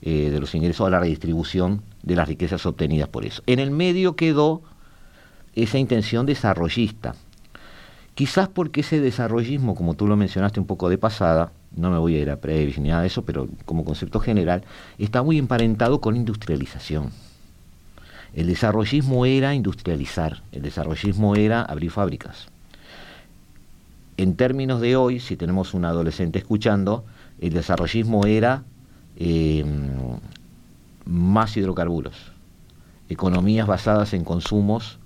[0.00, 3.42] eh, de los ingresos, a la redistribución de las riquezas obtenidas por eso.
[3.46, 4.62] En el medio quedó
[5.54, 7.14] esa intención desarrollista.
[8.14, 12.16] Quizás porque ese desarrollismo, como tú lo mencionaste un poco de pasada, no me voy
[12.16, 14.64] a ir a Previs ni nada de eso, pero como concepto general,
[14.98, 17.10] está muy emparentado con industrialización.
[18.34, 22.48] El desarrollismo era industrializar, el desarrollismo era abrir fábricas.
[24.16, 27.04] En términos de hoy, si tenemos un adolescente escuchando,
[27.40, 28.64] el desarrollismo era
[29.16, 29.64] eh,
[31.04, 32.14] más hidrocarburos,
[33.10, 34.98] economías basadas en consumos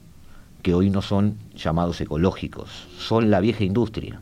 [0.62, 4.20] que hoy no son llamados ecológicos, son la vieja industria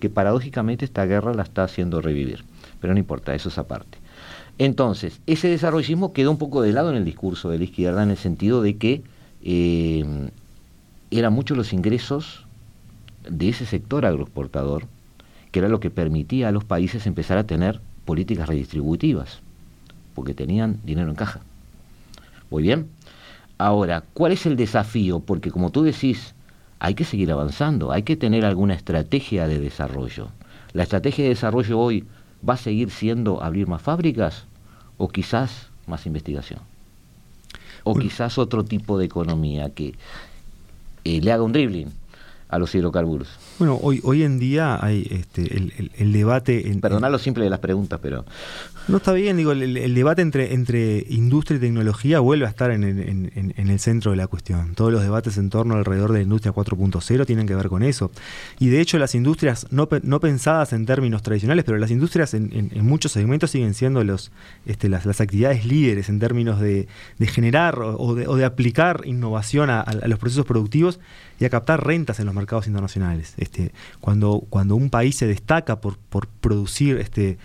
[0.00, 2.44] que paradójicamente esta guerra la está haciendo revivir.
[2.80, 3.98] Pero no importa, eso es aparte.
[4.58, 8.10] Entonces, ese desarrollismo quedó un poco de lado en el discurso de la izquierda en
[8.10, 9.02] el sentido de que
[9.42, 10.30] eh,
[11.10, 12.46] eran muchos los ingresos
[13.28, 14.86] de ese sector agroexportador,
[15.50, 19.40] que era lo que permitía a los países empezar a tener políticas redistributivas,
[20.14, 21.40] porque tenían dinero en caja.
[22.50, 22.88] Muy bien.
[23.58, 25.20] Ahora, ¿cuál es el desafío?
[25.20, 26.34] Porque como tú decís,
[26.80, 30.28] hay que seguir avanzando, hay que tener alguna estrategia de desarrollo.
[30.72, 32.06] ¿La estrategia de desarrollo hoy
[32.46, 34.46] va a seguir siendo abrir más fábricas
[34.96, 36.60] o quizás más investigación?
[37.84, 39.94] O quizás otro tipo de economía que
[41.04, 41.92] eh, le haga un dribbling
[42.50, 43.28] a los hidrocarburos.
[43.58, 46.68] Bueno, hoy, hoy en día hay este, el, debate...
[46.70, 48.24] En, Perdona lo simple de las preguntas, pero...
[48.88, 52.82] No está bien, digo, el, debate entre, entre industria y tecnología vuelve a estar en,
[52.84, 54.74] el centro de la cuestión.
[54.74, 58.10] Todos los debates en torno alrededor de la industria 4.0 tienen que ver con eso.
[58.58, 62.70] Y de hecho las industrias, no, no pensadas en términos tradicionales, pero las industrias en,
[62.82, 64.32] muchos segmentos siguen siendo los,
[64.66, 66.88] este, las, las actividades líderes en términos de,
[67.20, 70.98] generar o de, o de, aplicar innovación a, a los procesos productivos
[71.40, 73.34] y a captar rentas en los mercados internacionales.
[73.38, 77.38] Este, cuando, cuando un país se destaca por, por producir este,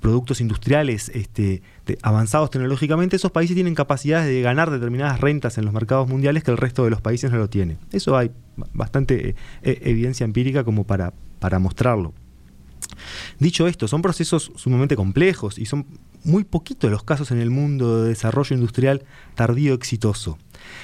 [0.00, 1.62] productos industriales este,
[2.02, 6.50] avanzados tecnológicamente, esos países tienen capacidades de ganar determinadas rentas en los mercados mundiales que
[6.50, 7.78] el resto de los países no lo tienen.
[7.92, 8.30] Eso hay
[8.72, 12.14] bastante eh, evidencia empírica como para, para mostrarlo.
[13.38, 15.86] Dicho esto, son procesos sumamente complejos y son
[16.24, 20.38] muy poquitos los casos en el mundo de desarrollo industrial tardío exitoso.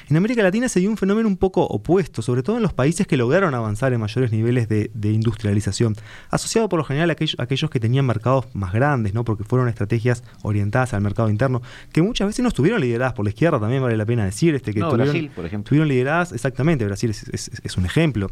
[0.08, 3.06] En América Latina se dio un fenómeno un poco opuesto, sobre todo en los países
[3.06, 5.96] que lograron avanzar en mayores niveles de, industrialización,
[6.30, 9.24] asociado por lo general a aquellos, que tenían mercados más grandes, ¿no?
[9.24, 13.30] porque fueron estrategias orientadas al mercado interno, que muchas veces no estuvieron lideradas por la
[13.30, 15.64] izquierda, también vale la pena decir, este, que no, tuvieron, Brasil, por ejemplo.
[15.64, 18.30] Estuvieron lideradas, exactamente, Brasil es, un ejemplo.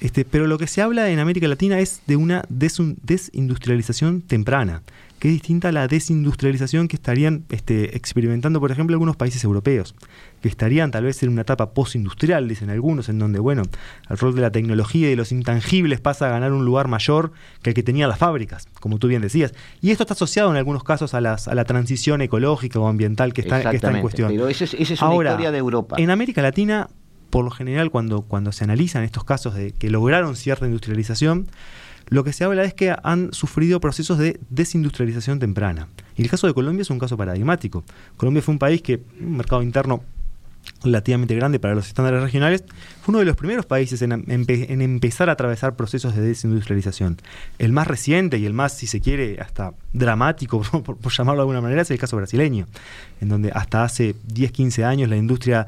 [0.00, 4.82] Este, pero lo que se habla en América Latina es de una desindustrialización temprana
[5.18, 9.94] que es distinta a la desindustrialización que estarían este, experimentando, por ejemplo, algunos países europeos,
[10.40, 13.62] que estarían tal vez en una etapa postindustrial, dicen algunos, en donde, bueno,
[14.08, 17.32] el rol de la tecnología y de los intangibles pasa a ganar un lugar mayor
[17.62, 19.54] que el que tenían las fábricas, como tú bien decías.
[19.80, 23.32] Y esto está asociado en algunos casos a, las, a la transición ecológica o ambiental
[23.32, 24.28] que está, que está en cuestión.
[24.30, 25.96] Pero esa es, una historia de Europa.
[25.98, 26.88] En América Latina,
[27.30, 31.48] por lo general, cuando, cuando se analizan estos casos de que lograron cierta industrialización,
[32.10, 35.88] lo que se habla es que han sufrido procesos de desindustrialización temprana.
[36.16, 37.84] Y el caso de Colombia es un caso paradigmático.
[38.16, 40.02] Colombia fue un país que, un mercado interno
[40.82, 42.64] relativamente grande para los estándares regionales,
[43.02, 44.12] fue uno de los primeros países en,
[44.82, 47.16] empezar a atravesar procesos de desindustrialización.
[47.58, 51.60] El más reciente y el más, si se quiere, hasta dramático, por, llamarlo de alguna
[51.60, 52.66] manera, es el caso brasileño,
[53.20, 55.66] en donde hasta hace 10, 15 años la industria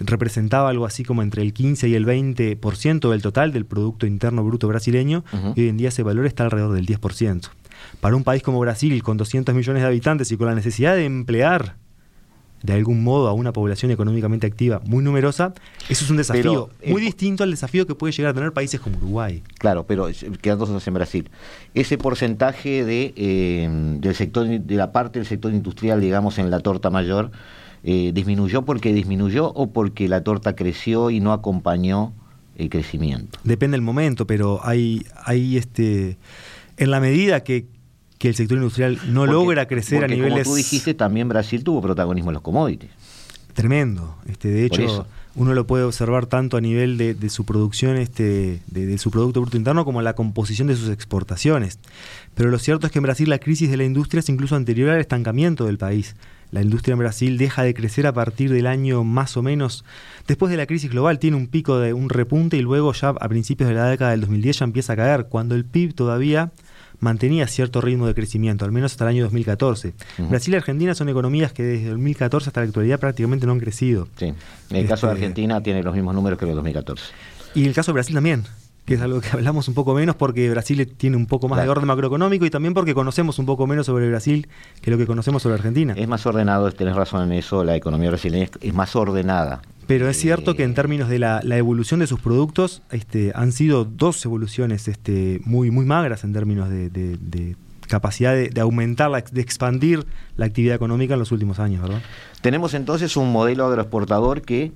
[0.00, 4.44] representaba algo así como entre el 15 y el 20% del total del Producto Interno
[4.44, 5.24] Bruto brasileño,
[5.56, 7.50] y hoy en día ese valor está alrededor del 10%.
[8.00, 11.04] Para un país como Brasil, con 200 millones de habitantes y con la necesidad de
[11.04, 11.76] emplear
[12.62, 15.54] de algún modo a una población económicamente activa muy numerosa,
[15.88, 18.96] eso es un desafío muy distinto al desafío que puede llegar a tener países como
[18.98, 19.42] Uruguay.
[19.58, 20.08] Claro, pero
[20.40, 21.30] quedándose en Brasil,
[21.74, 23.68] ese porcentaje de, eh,
[24.00, 27.30] del sector, de la parte del sector industrial, digamos, en la torta mayor,
[27.84, 32.12] eh, disminuyó porque disminuyó o porque la torta creció y no acompañó
[32.56, 33.38] el crecimiento.
[33.44, 36.16] Depende del momento, pero hay, hay este,
[36.76, 37.66] en la medida que,
[38.22, 40.44] que el sector industrial no logra crecer a niveles.
[40.44, 42.92] Como tú dijiste, también Brasil tuvo protagonismo en los commodities.
[43.52, 44.14] Tremendo.
[44.28, 48.62] Este, de hecho, uno lo puede observar tanto a nivel de, de su producción, este,
[48.68, 51.80] de, de, su Producto Bruto Interno, como la composición de sus exportaciones.
[52.36, 54.90] Pero lo cierto es que en Brasil la crisis de la industria es incluso anterior
[54.90, 56.14] al estancamiento del país.
[56.52, 59.84] La industria en Brasil deja de crecer a partir del año más o menos,
[60.28, 63.28] después de la crisis global, tiene un pico de un repunte y luego ya a
[63.28, 66.52] principios de la década del 2010 ya empieza a caer, cuando el PIB todavía
[67.02, 69.92] mantenía cierto ritmo de crecimiento, al menos hasta el año 2014.
[70.30, 74.08] Brasil y Argentina son economías que desde 2014 hasta la actualidad prácticamente no han crecido.
[74.16, 74.36] Sí, en
[74.70, 77.04] el este, caso de Argentina tiene los mismos números que el 2014.
[77.54, 78.44] Y el caso de Brasil también
[78.84, 81.68] que es algo que hablamos un poco menos porque Brasil tiene un poco más de
[81.68, 84.48] orden macroeconómico y también porque conocemos un poco menos sobre Brasil
[84.80, 85.94] que lo que conocemos sobre Argentina.
[85.96, 89.62] Es más ordenado, tenés razón en eso, la economía brasileña es más ordenada.
[89.86, 93.84] Pero es cierto que en términos de la, evolución de sus productos, este, han sido
[93.84, 97.56] dos evoluciones este, muy, muy magras en términos de,
[97.88, 102.00] capacidad de, aumentar, de expandir la actividad económica en los últimos años, ¿verdad?
[102.40, 104.72] Tenemos entonces un modelo agroexportador que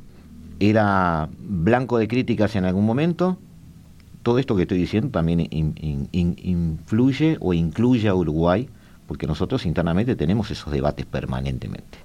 [0.61, 3.39] era blanco de críticas en algún momento,
[4.27, 5.49] todo esto que estoy diciendo también
[6.11, 8.69] influye o incluye a Uruguay,
[9.07, 11.99] porque nosotros internamente tenemos esos debates permanentemente.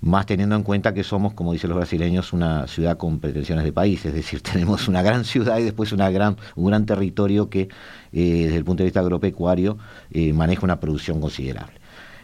[0.00, 3.72] Más teniendo en cuenta que somos, como dicen los brasileños, una ciudad con pretensiones de
[3.72, 7.68] país, es decir, tenemos una gran ciudad y después una gran, un gran territorio que,
[8.12, 9.78] eh, desde el punto de vista agropecuario,
[10.10, 11.76] eh, maneja una producción considerable.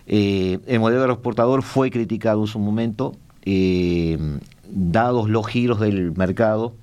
[0.09, 3.15] Eh, el modelo agroexportador fue criticado en su momento,
[4.69, 6.75] dados los giros del mercado,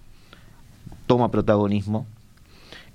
[1.06, 2.08] toma protagonismo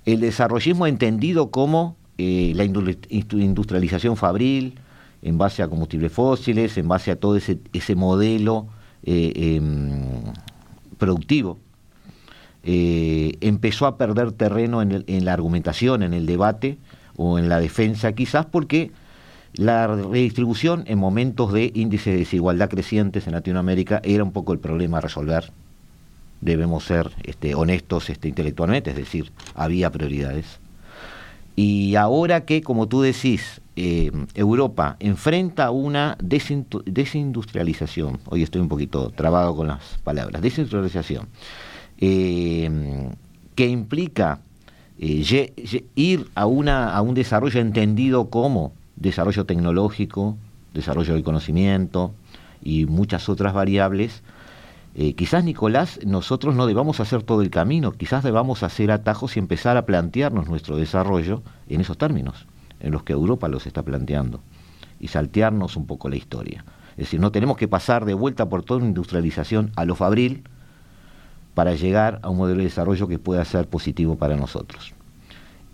[0.05, 4.79] el desarrollismo entendido como eh, la industrialización fabril,
[5.21, 8.67] en base a combustibles fósiles, en base a todo ese, modelo
[9.03, 10.33] eh, em,
[10.97, 11.57] productivo,
[12.63, 16.77] eh, empezó a perder terreno en, en, la argumentación, en el debate
[17.15, 18.91] o en la defensa, quizás porque
[19.53, 24.59] la redistribución en momentos de índices de desigualdad crecientes en Latinoamérica era un poco el
[24.59, 25.51] problema a resolver
[26.45, 30.59] debemos ser este, honestos este, intelectualmente, es decir, había prioridades.
[31.55, 39.09] Y ahora que, como tú decís, eh, Europa enfrenta una desindustrialización, hoy estoy un poquito
[39.09, 41.27] trabado con las palabras, desindustrialización,
[41.97, 43.09] eh,
[43.55, 44.39] que implica
[44.99, 45.51] eh,
[45.95, 50.37] ir a, una, a un desarrollo entendido como desarrollo tecnológico,
[50.73, 52.13] desarrollo del conocimiento
[52.61, 54.21] y muchas otras variables,
[54.97, 59.39] eh, quizás, Nicolás, nosotros no debamos hacer todo el camino, quizás debamos hacer atajos y
[59.39, 62.47] empezar a plantearnos nuestro desarrollo en esos términos,
[62.79, 64.39] en los que Europa los está planteando,
[65.01, 66.63] y saltearnos un poco la historia.
[66.91, 70.45] Es decir, no tenemos que pasar de vuelta por toda una industrialización a lo fabril
[71.55, 74.94] para llegar a un modelo de desarrollo que pueda ser positivo para nosotros.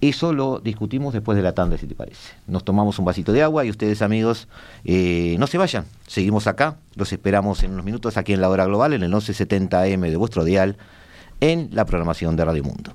[0.01, 2.33] Eso lo discutimos después de la tanda, si te parece.
[2.47, 4.47] Nos tomamos un vasito de agua y ustedes, amigos,
[4.83, 5.85] eh, no se vayan.
[6.07, 6.77] Seguimos acá.
[6.95, 10.17] Los esperamos en unos minutos aquí en la hora global, en el 1170 AM de
[10.17, 10.77] vuestro dial,
[11.39, 12.93] en la programación de Radio Mundo.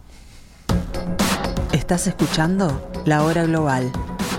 [1.72, 3.92] Estás escuchando La Hora Global,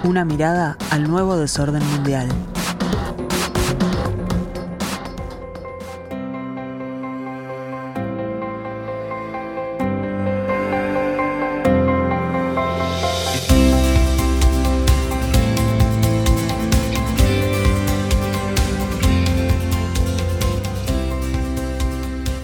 [0.03, 2.27] una mirada al nuevo desorden mundial.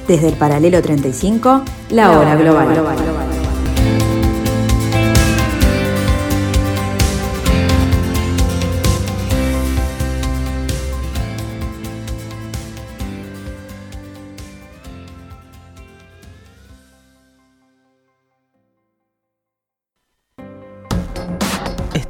[0.08, 2.74] Desde el paralelo 35, la, hora global.
[2.74, 2.98] global.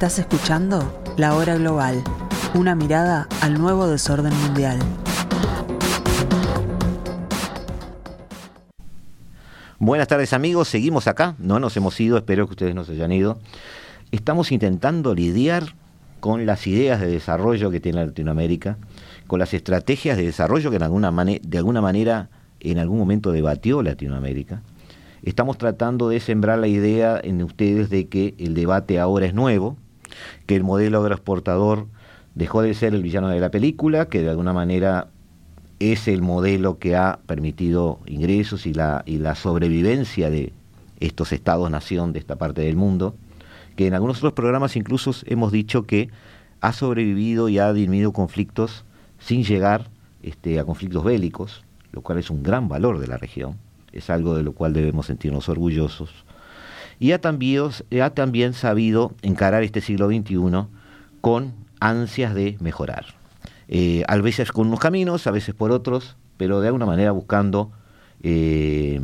[0.04, 2.04] Estás escuchando La Hora Global,
[2.56, 4.80] una mirada al nuevo desorden mundial.
[9.86, 13.12] Buenas tardes amigos, seguimos acá, no nos hemos ido, espero que ustedes no se hayan
[13.12, 13.38] ido.
[14.12, 15.76] Estamos intentando lidiar
[16.22, 18.78] con las ideas de desarrollo que tiene Latinoamérica,
[19.28, 22.30] con las estrategias de desarrollo que de alguna manera
[22.62, 24.62] en algún momento debatió Latinoamérica.
[25.22, 29.76] Estamos tratando de sembrar la idea en ustedes de que el debate ahora es nuevo,
[30.46, 31.88] que el modelo agroexportador
[32.36, 35.10] dejó de ser el villano de la película, que de alguna manera
[35.92, 40.54] es el modelo que ha permitido ingresos y la, y la sobrevivencia de
[41.00, 43.16] estos estados-nación de esta parte del mundo,
[43.76, 46.10] que en algunos otros programas incluso hemos dicho que
[46.62, 48.86] ha sobrevivido y ha disminuido conflictos
[49.20, 49.90] sin llegar
[50.22, 53.58] este, a conflictos bélicos, lo cual es un gran valor de la región,
[53.92, 56.10] es algo de lo cual debemos sentirnos orgullosos.
[57.00, 57.70] Y ha también,
[58.02, 60.68] ha también sabido encarar este siglo XXI
[61.20, 63.23] con ansias de mejorar.
[63.68, 67.72] Eh, a veces con unos caminos, a veces por otros, pero de alguna manera buscando
[68.22, 69.00] eh,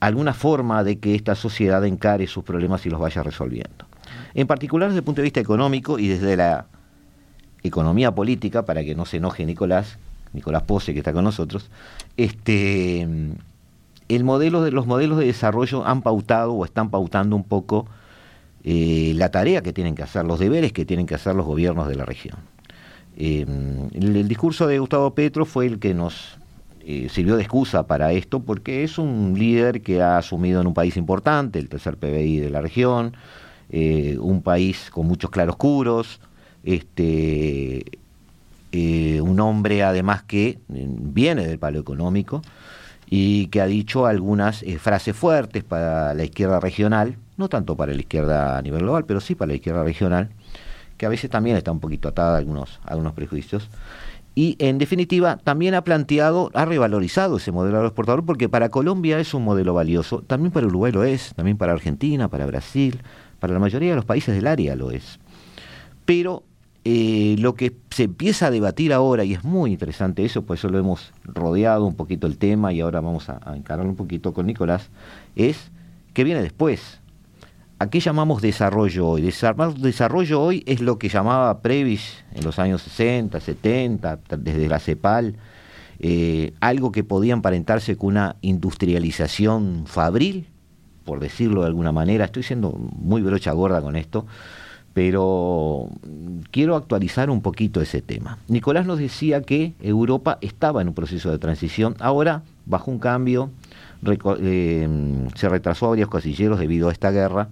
[0.00, 3.86] alguna forma de que esta sociedad encare sus problemas y los vaya resolviendo.
[4.34, 6.66] En particular desde el punto de vista económico y desde la
[7.62, 9.98] economía política, para que no se enoje Nicolás,
[10.32, 11.70] Nicolás Pose que está con nosotros,
[12.16, 13.06] este,
[14.08, 17.86] los modelos de desarrollo han pautado o están pautando un poco
[18.64, 21.88] eh, la tarea que tienen que hacer, los deberes que tienen que hacer los gobiernos
[21.88, 22.36] de la región.
[23.20, 26.38] Em, el, discurso de Gustavo Petro fue el que nos
[26.82, 30.74] eh, sirvió de excusa para esto, porque es un líder que ha asumido en un
[30.74, 33.16] país importante, el tercer PBI de la región,
[33.70, 36.20] eh, un país con muchos claroscuros,
[36.62, 37.84] este,
[38.70, 42.40] eh, un hombre además que viene del palo económico
[43.10, 48.00] y que ha dicho algunas frases fuertes para la izquierda regional, no tanto para la
[48.00, 50.30] izquierda a nivel global, pero sí para la izquierda regional,
[50.98, 53.70] que a veces también está un poquito atada a algunos, algunos prejuicios.
[54.34, 59.34] Y en definitiva, también ha planteado, ha revalorizado ese modelo agroexportador porque para Colombia es
[59.34, 63.00] un modelo valioso, también para Uruguay lo es, también para Argentina, para Brasil,
[63.40, 65.18] para la mayoría de los países del área lo es.
[66.04, 66.44] Pero
[66.84, 70.68] eh, lo que se empieza a debatir ahora, y es muy interesante eso, por eso
[70.68, 74.32] lo hemos rodeado un poquito el tema y ahora vamos a, a encararlo un poquito
[74.32, 74.88] con Nicolás,
[75.34, 75.70] es
[76.14, 77.00] qué viene después.
[77.80, 79.22] ¿A qué llamamos desarrollo hoy?
[79.22, 85.36] Desarrollo hoy es lo que llamaba Previs en los años 60, 70, desde la CEPAL,
[86.00, 90.48] eh, algo que podía emparentarse con una industrialización fabril,
[91.04, 92.24] por decirlo de alguna manera.
[92.24, 94.26] Estoy siendo muy brocha gorda con esto,
[94.92, 95.88] pero
[96.50, 98.38] quiero actualizar un poquito ese tema.
[98.48, 103.50] Nicolás nos decía que Europa estaba en un proceso de transición, ahora bajo un cambio,
[104.40, 104.88] eh,
[105.36, 107.50] se retrasó varios casilleros debido a esta guerra,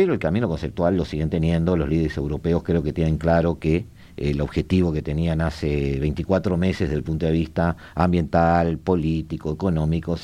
[0.00, 3.84] pero el camino conceptual lo siguen teniendo, los líderes europeos creo que tienen claro que
[4.16, 10.16] el objetivo que tenían hace 24 meses desde el punto de vista ambiental, político, económico,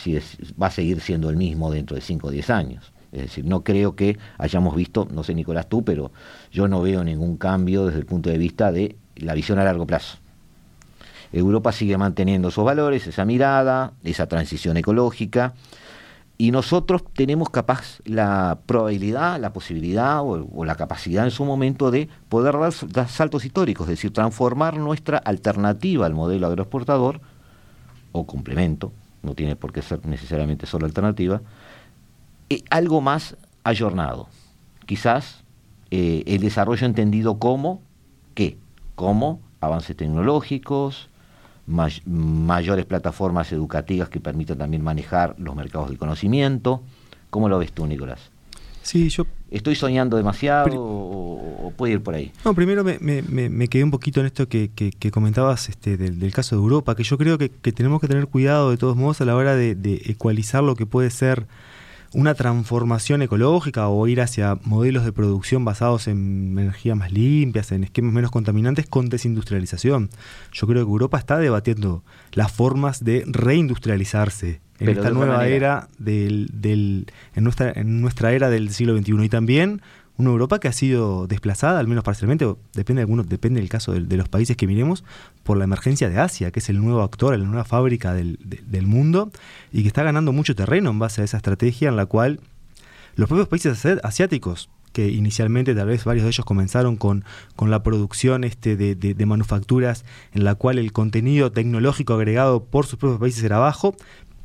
[0.61, 2.93] va a seguir siendo el mismo dentro de 5 o 10 años.
[3.13, 6.11] Es decir, no creo que hayamos visto, no sé Nicolás tú, pero
[6.51, 9.87] yo no veo ningún cambio desde el punto de vista de la visión a largo
[9.87, 10.17] plazo.
[11.33, 15.53] Europa sigue manteniendo esos valores, esa mirada, esa transición ecológica,
[16.39, 22.09] y nosotros tenemos capaz la probabilidad, la posibilidad o, la capacidad en su momento de
[22.29, 22.57] poder
[22.91, 27.21] dar, saltos históricos, es decir, transformar nuestra alternativa al modelo agroexportador
[28.13, 31.41] o complemento, no tiene por qué ser necesariamente solo alternativa,
[32.51, 34.29] eh, algo más ayornado.
[34.85, 35.43] Quizás
[35.91, 37.81] eh, el desarrollo entendido como,
[38.35, 38.59] ¿qué?
[38.95, 41.09] Como avances tecnológicos,
[41.67, 46.83] mayores plataformas educativas que permitan también manejar los mercados del conocimiento.
[47.31, 48.31] ¿Cómo lo ves tú, Nicolás?
[48.83, 49.27] Sí, yo...
[49.51, 52.33] ¿Estoy soñando demasiado o, puede ir por ahí?
[52.45, 56.57] No, primero me, me, quedé un poquito en esto que, que, comentabas este, del, caso
[56.57, 59.37] de Europa, que yo creo que, tenemos que tener cuidado de todos modos a la
[59.37, 61.47] hora de, de ecualizar lo que puede ser
[62.13, 67.85] una transformación ecológica o ir hacia modelos de producción basados en energías más limpias, en
[67.85, 70.11] esquemas menos contaminantes con desindustrialización.
[70.53, 72.03] Yo creo que Europa está debatiendo
[72.33, 78.51] las formas de reindustrializarse en esta nueva era del, del, en nuestra en nuestra era
[78.51, 79.81] del siglo XXI y también
[80.19, 83.93] una Europa que ha sido desplazada, al menos parcialmente, depende de algunos, depende del caso
[83.93, 85.05] de, los países que miremos,
[85.43, 88.39] por la emergencia de Asia, que es el nuevo actor, la nueva fábrica del,
[88.87, 89.31] mundo,
[89.73, 92.41] y que está ganando mucho terreno en base a esa estrategia en la cual
[93.15, 97.83] los propios países asiáticos, que inicialmente tal vez varios de ellos comenzaron con, con la
[97.83, 103.21] producción este de, de, manufacturas en la cual el contenido tecnológico agregado por sus propios
[103.21, 103.95] países era bajo,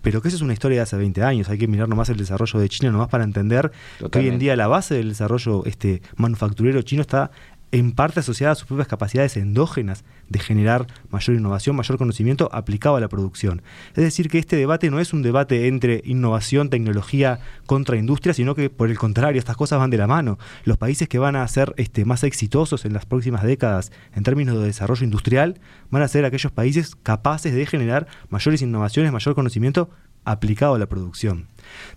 [0.01, 1.49] pero que esa es una historia de hace 20 años.
[1.49, 3.71] Hay que mirar nomás el desarrollo de China, nomás para entender
[4.11, 7.31] que hoy en día la base del desarrollo este, manufacturero chino está
[7.71, 12.97] en parte asociada a sus propias capacidades endógenas de generar mayor innovación, mayor conocimiento aplicado
[12.97, 13.61] a la producción.
[13.89, 18.55] Es decir, que este debate no es un debate entre innovación, tecnología contra industria, sino
[18.55, 20.37] que por el contrario, estas cosas van de la mano.
[20.65, 24.59] Los países que van a ser este, más exitosos en las próximas décadas en términos
[24.59, 25.59] de desarrollo industrial
[25.89, 29.89] van a ser aquellos países capaces de generar mayores innovaciones, mayor conocimiento
[30.23, 31.47] aplicado a la producción.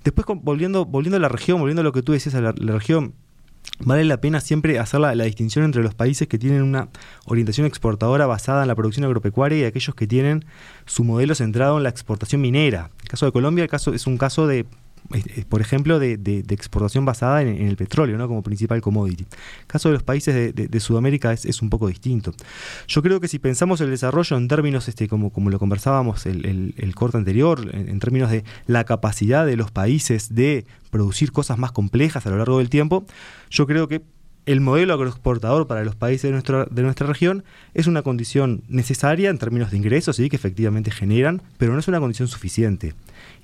[0.03, 3.15] Después, volviendo, volviendo a la región, volviendo a lo que tú decías a la región,
[3.81, 6.89] vale la pena siempre hacer la, distinción entre los países que tienen una
[7.27, 10.45] orientación exportadora basada en la producción agropecuaria y aquellos que tienen
[10.87, 12.91] su modelo centrado en la exportación minera.
[13.03, 14.67] El caso de Colombia el caso, es un caso de
[15.49, 18.27] por ejemplo, de, exportación basada en, el petróleo, ¿no?
[18.27, 19.25] como principal commodity.
[19.61, 22.33] El caso de los países de, Sudamérica es, un poco distinto.
[22.89, 26.75] Yo creo que si pensamos el desarrollo en términos, este, como, como lo conversábamos el,
[26.77, 31.73] el, corte anterior, en, términos de la capacidad de los países de producir cosas más
[31.73, 33.05] complejas a lo largo del tiempo,
[33.51, 34.03] yo creo que
[34.47, 39.31] el modelo agroexportador para los países de nuestra, de nuestra región es una condición necesaria
[39.31, 40.29] en términos de ingresos, ¿sí?
[40.29, 42.95] que efectivamente generan, pero no es una condición suficiente.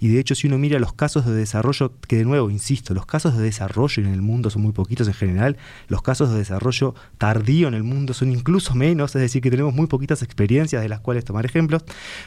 [0.01, 3.05] Y de hecho, si uno mira los casos de desarrollo, que de nuevo, insisto, los
[3.05, 6.95] casos de desarrollo en el mundo son muy poquitos en general, los casos de desarrollo
[7.19, 10.89] tardío en el mundo son incluso menos, es decir, que tenemos muy poquitas experiencias de
[10.89, 11.85] las cuales tomar ejemplos.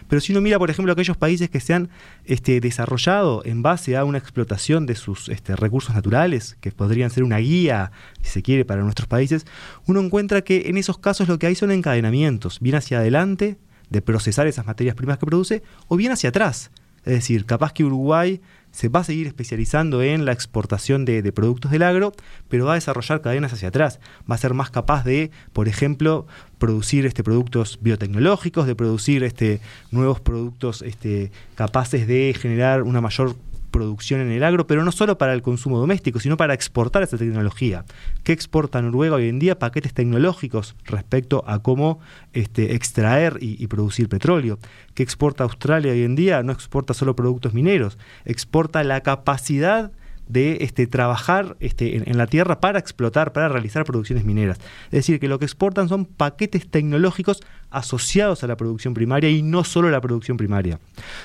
[0.07, 1.89] Pero si uno mira, por ejemplo, aquellos países que se han
[2.25, 7.23] este, desarrollado en base a una explotación de sus este, recursos naturales, que podrían ser
[7.23, 9.47] una guía, si se quiere, para nuestros países,
[9.87, 13.57] uno encuentra que en esos casos lo que hay son encadenamientos, bien hacia adelante,
[13.89, 16.69] de procesar esas materias primas que produce, o bien hacia atrás,
[17.05, 18.41] es decir, capaz que Uruguay
[18.71, 22.11] se va a seguir especializando en la exportación de, productos del agro,
[22.49, 23.99] pero va a desarrollar cadenas hacia atrás.
[24.29, 26.25] Va a ser más capaz de, por ejemplo,
[26.57, 33.35] producir este, productos biotecnológicos, de producir este, nuevos productos este, capaces de generar una mayor
[33.73, 37.17] producción en el agro, pero no solo para el consumo doméstico, sino para exportar esa
[37.17, 37.83] tecnología.
[38.23, 39.59] ¿Qué exporta Noruega hoy en día?
[39.59, 41.99] Paquetes tecnológicos respecto a cómo
[42.31, 44.59] este, extraer y, producir petróleo.
[44.93, 46.43] ¿Qué exporta Australia hoy en día?
[46.43, 49.91] No exporta solo productos mineros, exporta la capacidad
[50.27, 54.59] de este, trabajar este, en, la tierra para explotar, para realizar producciones mineras.
[54.85, 59.41] Es decir, que lo que exportan son paquetes tecnológicos asociados a la producción primaria y
[59.41, 60.79] no solo a la producción primaria.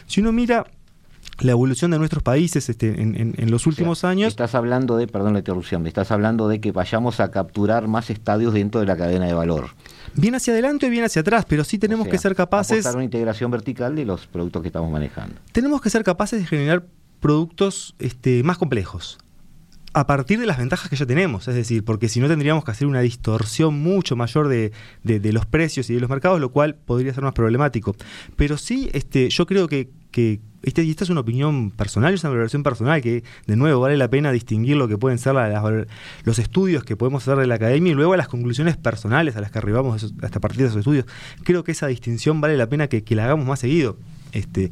[0.07, 0.67] Si uno mira
[1.41, 4.29] la evolución de nuestros países este, en, los últimos años.
[4.29, 8.55] Estás hablando de, perdón la interrupción, estás hablando de que vayamos a capturar más estadios
[8.55, 9.71] dentro de la cadena de valor.
[10.15, 12.85] Bien hacia adelante y bien hacia atrás, pero sí tenemos que ser capaces.
[12.87, 15.37] una integración vertical de los productos que estamos manejando.
[15.53, 16.85] Tenemos que ser capaces de generar
[17.21, 19.19] productos este, más complejos
[19.95, 22.71] a partir de las ventajas que ya tenemos, es decir, porque si no tendríamos que
[22.71, 24.73] hacer una distorsión mucho mayor de,
[25.05, 27.97] los precios y de los mercados, lo cual podría ser más problemático.
[28.37, 32.23] Pero sí, este, yo creo que, que este, y esta es una opinión personal, es
[32.23, 35.35] una valoración personal que, de nuevo, vale la pena distinguir lo que pueden ser
[36.25, 39.51] los estudios que podemos hacer de la academia y luego las conclusiones personales a las
[39.51, 41.07] que arribamos hasta partir de esos estudios.
[41.45, 43.97] Creo que esa distinción vale la pena que, la hagamos más seguido.
[44.33, 44.71] Este,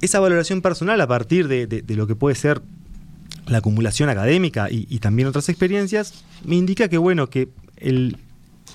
[0.00, 2.62] esa valoración personal a partir de lo que puede ser
[3.46, 8.16] la acumulación académica y, también otras experiencias, me indica que, bueno, que el,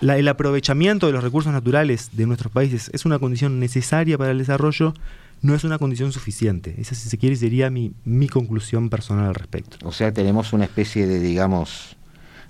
[0.01, 4.37] el aprovechamiento de los recursos naturales de nuestros países es una condición necesaria para el
[4.37, 4.93] desarrollo,
[5.41, 6.75] no es una condición suficiente.
[6.79, 9.77] Esa, si se quiere, sería mi, mi conclusión personal al respecto.
[9.87, 11.95] O sea, tenemos una especie de, digamos,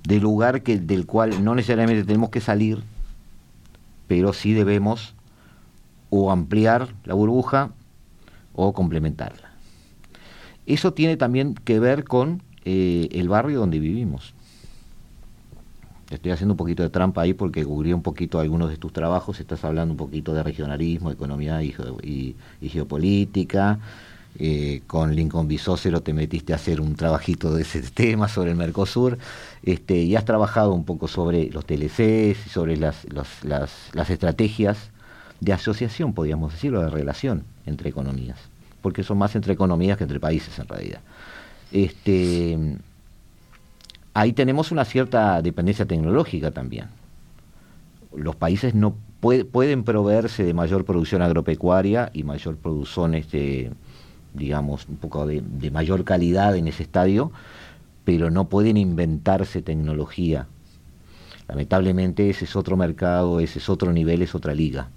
[0.08, 2.82] de lugar que, del cual no necesariamente tenemos que salir,
[4.08, 5.14] pero sí debemos
[6.10, 7.72] o ampliar la burbuja
[8.54, 9.47] o complementarla.
[10.68, 14.34] Eso tiene también que ver con eh, el barrio donde vivimos.
[16.10, 19.40] Estoy haciendo un poquito de trampa ahí porque cubrí un poquito algunos de tus trabajos.
[19.40, 23.80] Estás hablando un poquito de regionalismo, economía y, geopolítica.
[24.40, 28.58] Eh, con Lincoln Bisócero te metiste a hacer un trabajito de ese tema sobre el
[28.58, 29.18] Mercosur.
[29.64, 33.30] Este, y has trabajado un poco sobre los TLCs, sobre las, las,
[33.94, 34.92] las estrategias
[35.40, 38.38] de asociación, podríamos decirlo, de relación entre economías
[38.88, 41.02] porque son más entre economías que entre países en realidad.
[41.74, 42.58] Este,
[44.14, 46.86] ahí tenemos una cierta dependencia tecnológica también.
[48.16, 53.72] Los países no pueden proveerse de mayor producción agropecuaria y mayor producción, este,
[54.34, 57.34] digamos, un poco de, de mayor calidad en ese estadio,
[58.06, 60.48] pero no pueden inventarse tecnología.
[61.50, 64.88] Lamentablemente ese es otro mercado, ese es otro nivel, es otra liga.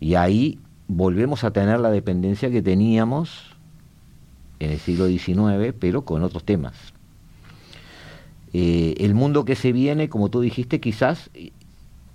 [0.00, 0.58] Y ahí
[0.88, 3.54] volvemos a tener la dependencia que teníamos
[4.58, 6.74] en el siglo XIX, pero con otros temas.
[8.54, 11.30] Eh, el mundo que se viene, como tú dijiste, quizás,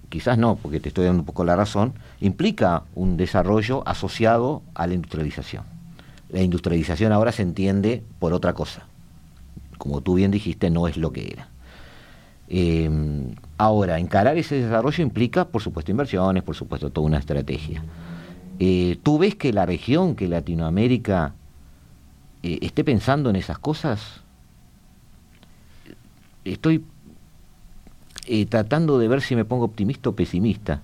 [0.09, 4.88] quizás no, porque te estoy dando un poco la razón, implica un desarrollo asociado a
[4.88, 5.63] la industrialización.
[6.30, 8.88] La industrialización ahora se entiende por otra cosa.
[9.78, 11.47] Como tú bien dijiste, no es lo que era.
[12.49, 12.89] Eh,
[13.57, 17.84] ahora, encarar ese desarrollo implica, por supuesto, inversiones, por supuesto, toda una estrategia.
[18.59, 21.33] Eh, ¿Tú ves que la región, que Latinoamérica
[22.43, 24.21] eh, esté pensando en esas cosas?
[26.45, 26.83] Estoy
[28.25, 30.81] eh, tratando de ver si me pongo optimista o pesimista.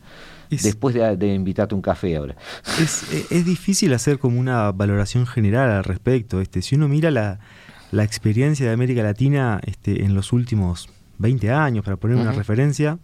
[0.49, 2.35] después de, invitarte a un café ahora.
[2.81, 6.41] Es, difícil hacer como una valoración general al respecto.
[6.41, 7.39] Este, si uno mira la,
[7.91, 10.89] la experiencia de América Latina este, en los últimos
[11.19, 12.97] 20 años, para poner una referencia,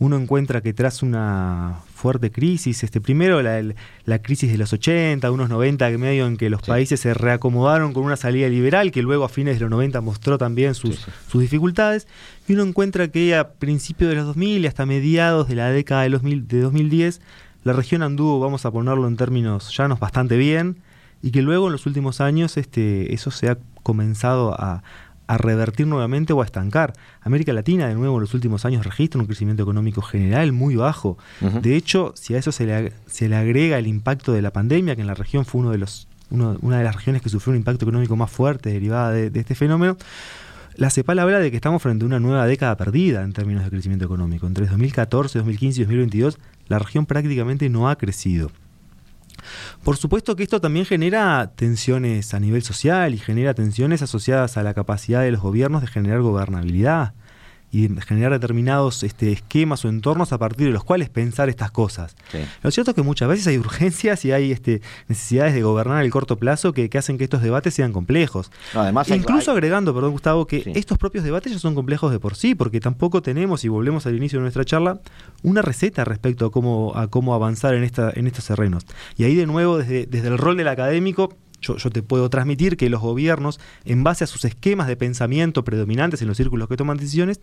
[0.00, 3.62] uno encuentra que tras una fuerte crisis, este, primero la,
[4.06, 8.04] la, crisis de los 80, unos 90, medio en que los países se reacomodaron con
[8.04, 12.08] una salida liberal, que luego a fines de los 90 mostró también sus, sus dificultades,
[12.48, 16.02] y uno encuentra que a principios de los 2000 y hasta mediados de la década
[16.02, 17.20] de, 2000, de 2010,
[17.64, 20.78] la región anduvo, vamos a ponerlo en términos llanos, bastante bien,
[21.20, 24.82] y que luego en los últimos años este, eso se ha comenzado a,
[25.30, 26.92] a revertir nuevamente o a estancar.
[27.20, 31.18] América Latina, de nuevo, en los últimos años registra un crecimiento económico general muy bajo.
[31.62, 34.96] De hecho, si a eso se le, se le agrega el impacto de la pandemia,
[34.96, 37.58] que en la región fue uno de los, una de las regiones que sufrió un
[37.58, 39.96] impacto económico más fuerte derivada de, este fenómeno,
[40.74, 43.70] la CEPAL habla de que estamos frente a una nueva década perdida en términos de
[43.70, 44.48] crecimiento económico.
[44.48, 48.50] Entre 2014, 2015 y 2022, la región prácticamente no ha crecido.
[49.82, 54.62] Por supuesto que esto también genera tensiones a nivel social y genera tensiones asociadas a
[54.62, 57.14] la capacidad de los gobiernos de generar gobernabilidad
[57.72, 62.16] y generar determinados este, esquemas o entornos a partir de los cuales pensar estas cosas.
[62.62, 66.10] Lo cierto es que muchas veces hay urgencias y hay este, necesidades de gobernar el
[66.10, 68.50] corto plazo que, hacen que estos debates sean complejos.
[69.08, 72.80] Incluso agregando, perdón Gustavo, que estos propios debates ya son complejos de por sí, porque
[72.80, 75.00] tampoco tenemos, y volvemos al inicio de nuestra charla,
[75.42, 78.84] una receta respecto a cómo, a cómo avanzar en, esta, en estos terrenos.
[79.16, 82.90] Y ahí de nuevo, desde, desde el rol del académico, yo, te puedo transmitir que
[82.90, 86.96] los gobiernos, en base a sus esquemas de pensamiento predominantes en los círculos que toman
[86.96, 87.40] decisiones,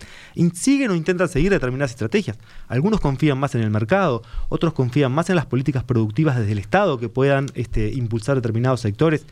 [0.53, 2.37] siguen o intentan seguir determinadas estrategias.
[2.67, 6.59] Algunos confían más en el mercado, otros confían más en las políticas productivas desde el
[6.59, 9.25] Estado que puedan este, impulsar determinados sectores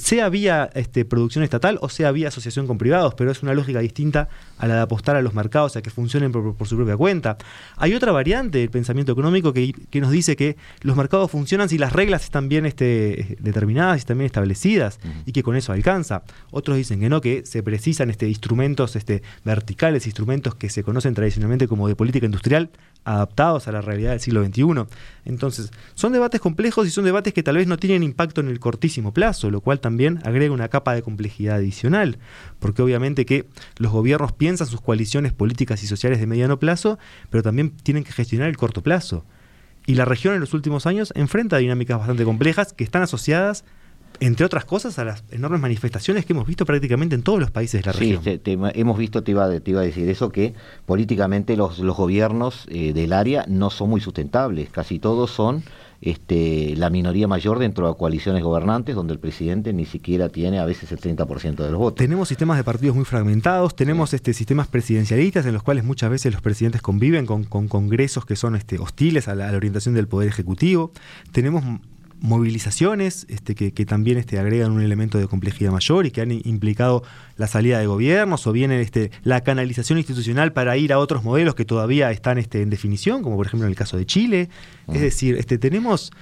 [0.00, 3.80] sea vía este, producción estatal o sea vía asociación con privados, pero es una lógica
[3.80, 7.36] distinta a la de apostar a los mercados a que funcionen por, su propia cuenta.
[7.76, 11.92] Hay otra variante del pensamiento económico que, nos dice que los mercados funcionan si las
[11.92, 16.22] reglas están bien este, determinadas y están bien establecidas y que con eso alcanza.
[16.50, 21.14] Otros dicen que no, que se precisan este, instrumentos este, verticales, instrumentos que se conocen
[21.14, 22.70] tradicionalmente como de política industrial,
[23.04, 24.86] adaptados a la realidad del siglo XXI.
[25.24, 28.60] Entonces, son debates complejos y son debates que tal vez no tienen impacto en el
[28.60, 32.18] cortísimo plazo, lo cual también agrega una capa de complejidad adicional,
[32.58, 33.46] porque obviamente que
[33.76, 36.98] los gobiernos piensan sus coaliciones políticas y sociales de mediano plazo,
[37.30, 39.24] pero también tienen que gestionar el corto plazo.
[39.86, 43.64] Y la región en los últimos años enfrenta dinámicas bastante complejas que están asociadas
[44.20, 47.82] entre otras cosas, a las enormes manifestaciones que hemos visto prácticamente en todos los países
[47.82, 48.22] de la región.
[48.22, 50.54] Sí, hemos visto, te iba, te iba, a decir eso, que
[50.86, 55.62] políticamente los, los gobiernos eh, del área no son muy sustentables, casi todos son
[56.04, 60.66] este, la minoría mayor dentro de coaliciones gobernantes, donde el presidente ni siquiera tiene a
[60.66, 61.96] veces el 30% de los votos.
[61.96, 66.32] Tenemos sistemas de partidos muy fragmentados, tenemos este, sistemas presidencialistas en los cuales muchas veces
[66.32, 70.06] los presidentes conviven con, congresos que son este, hostiles a la, a la orientación del
[70.06, 70.92] Poder Ejecutivo,
[71.32, 71.64] tenemos
[72.20, 77.02] movilizaciones este, que, también este, agregan un elemento de complejidad mayor y que han implicado
[77.36, 81.54] la salida de gobiernos o bien este, la canalización institucional para ir a otros modelos
[81.54, 84.48] que todavía están este, en definición, como por ejemplo en el caso de Chile.
[84.88, 86.12] Es decir, este, tenemos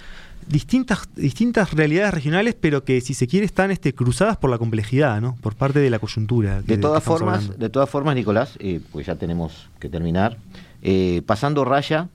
[0.49, 5.21] distintas, distintas realidades regionales, pero que si se quiere están este, cruzadas por la complejidad,
[5.21, 5.37] ¿no?
[5.41, 6.63] por parte de la coyuntura.
[6.63, 10.37] de, todas formas, de todas formas, Nicolás, eh, pues ya tenemos que terminar.
[10.83, 12.09] Eh, pasando raya,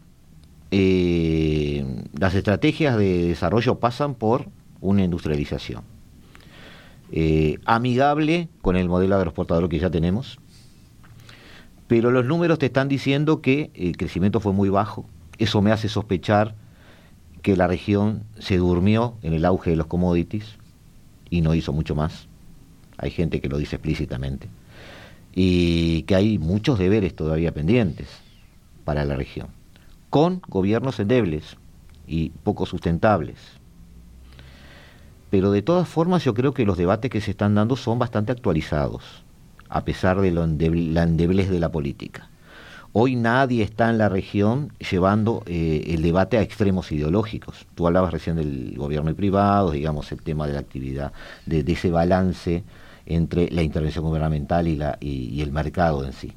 [0.72, 1.86] eh,
[2.20, 4.48] las estrategias de desarrollo pasan por
[4.82, 5.84] una industrialización
[7.12, 10.40] eh, amigable con el modelo agroexportador que ya tenemos,
[11.88, 15.06] pero los números te están diciendo que el crecimiento fue muy bajo.
[15.38, 16.56] Eso me hace sospechar
[17.42, 20.58] que la región se durmió en el auge de los commodities
[21.30, 22.28] y no hizo mucho más.
[22.98, 24.50] Hay gente que lo dice explícitamente.
[25.34, 28.10] Y que hay muchos deberes todavía pendientes
[28.84, 29.57] para la región
[30.10, 31.58] con gobiernos endebles
[32.08, 33.38] y poco sustentables.
[35.30, 38.32] Pero de todas formas yo creo que los debates que se están dando son bastante
[38.32, 39.04] actualizados,
[39.68, 42.30] a pesar de lo la endeblez de la política.
[42.94, 47.68] Hoy nadie está en la región llevando eh, el debate a extremos ideológicos.
[47.76, 51.12] Tú hablabas recién del gobierno y privado, digamos, el tema de la actividad,
[51.46, 52.64] de, ese balance
[53.06, 56.34] entre la intervención gubernamental y, la, y el mercado en sí.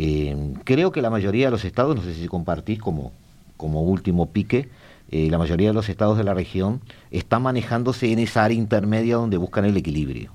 [0.00, 3.10] Eh, creo que la mayoría de los estados, no sé si compartís como,
[3.56, 4.68] como último pique,
[5.10, 6.80] eh, la mayoría de los estados de la región
[7.10, 10.30] están manejándose en esa área intermedia donde buscan el equilibrio.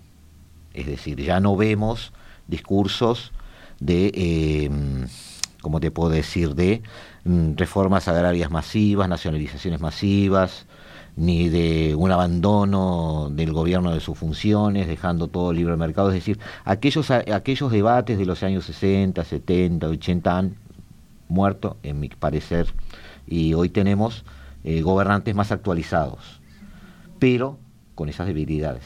[0.74, 2.12] Es decir, ya no vemos
[2.46, 3.32] discursos
[3.80, 4.70] de, eh,
[5.62, 6.82] ¿cómo te puedo decir?, de
[7.24, 10.66] mm, reformas agrarias masivas, nacionalizaciones masivas,
[11.16, 16.10] ni de un abandono del gobierno de sus funciones, dejando todo libre mercado.
[16.10, 20.56] Es decir, aquellos, aquellos debates de los años 60, 70, 80 han
[21.28, 22.68] muerto, en mi parecer,
[23.28, 24.26] y hoy tenemos
[24.64, 26.42] eh, gobernantes más actualizados,
[27.20, 27.58] pero
[27.96, 28.84] con esas debilidades.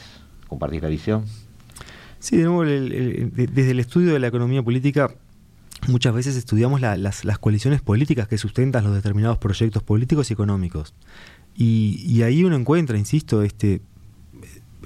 [0.48, 1.24] ¿Compartís la visión?
[2.18, 5.10] Sí, de nuevo, desde el estudio de la economía política
[5.86, 10.94] muchas veces estudiamos las, coaliciones políticas que sustentan los determinados proyectos políticos y económicos.
[11.60, 13.80] Y, ahí uno encuentra, insisto, este,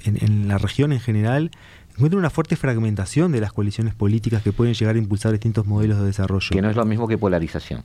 [0.05, 1.51] en, la región en general,
[1.91, 5.99] encuentra una fuerte fragmentación de las coaliciones políticas que pueden llegar a impulsar distintos modelos
[5.99, 6.49] de desarrollo.
[6.49, 7.83] Que no es lo mismo que polarización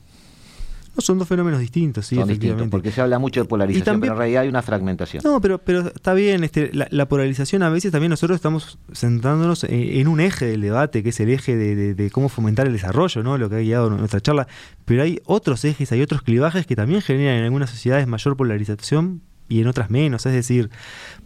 [1.04, 2.70] son dos fenómenos distintos, sí, efectivamente.
[2.70, 5.22] porque se habla mucho de polarización, pero en realidad hay una fragmentación.
[5.24, 10.08] No, pero, pero está bien, este, la, polarización a veces también nosotros estamos sentándonos en,
[10.08, 13.38] un eje del debate, que es el eje de, cómo fomentar el desarrollo, ¿no?
[13.38, 14.46] lo que ha guiado nuestra charla,
[14.84, 19.22] pero hay otros ejes, hay otros clivajes que también generan en algunas sociedades mayor polarización
[19.48, 20.70] y en otras menos, es decir,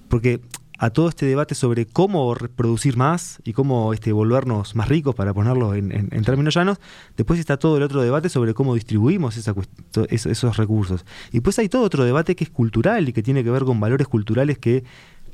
[0.08, 0.40] porque
[0.82, 5.32] a todo este debate sobre cómo producir más y cómo este, volvernos más ricos, para
[5.32, 6.80] ponerlo en, términos llanos,
[7.16, 11.06] después está todo el otro debate sobre cómo distribuimos esos recursos.
[11.30, 13.78] Y después hay todo otro debate que es cultural y que tiene que ver con
[13.78, 14.82] valores culturales que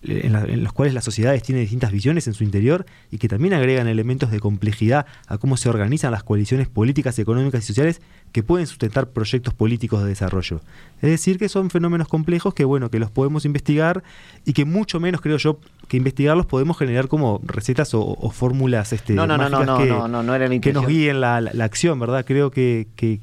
[0.02, 3.88] en, los cuales las sociedades tienen distintas visiones en su interior y que también agregan
[3.88, 8.00] elementos de complejidad a cómo se organizan las coaliciones políticas, económicas y sociales
[8.32, 10.60] que pueden sustentar proyectos políticos de desarrollo.
[11.00, 14.02] Es decir, que son fenómenos complejos que bueno, que los podemos investigar
[14.44, 19.14] y que mucho menos creo yo que investigarlos podemos generar como recetas o, fórmulas este,
[19.14, 22.24] no, no, no, no, no, no, no, que nos guíen la, la, acción, ¿verdad?
[22.26, 23.20] Creo que, que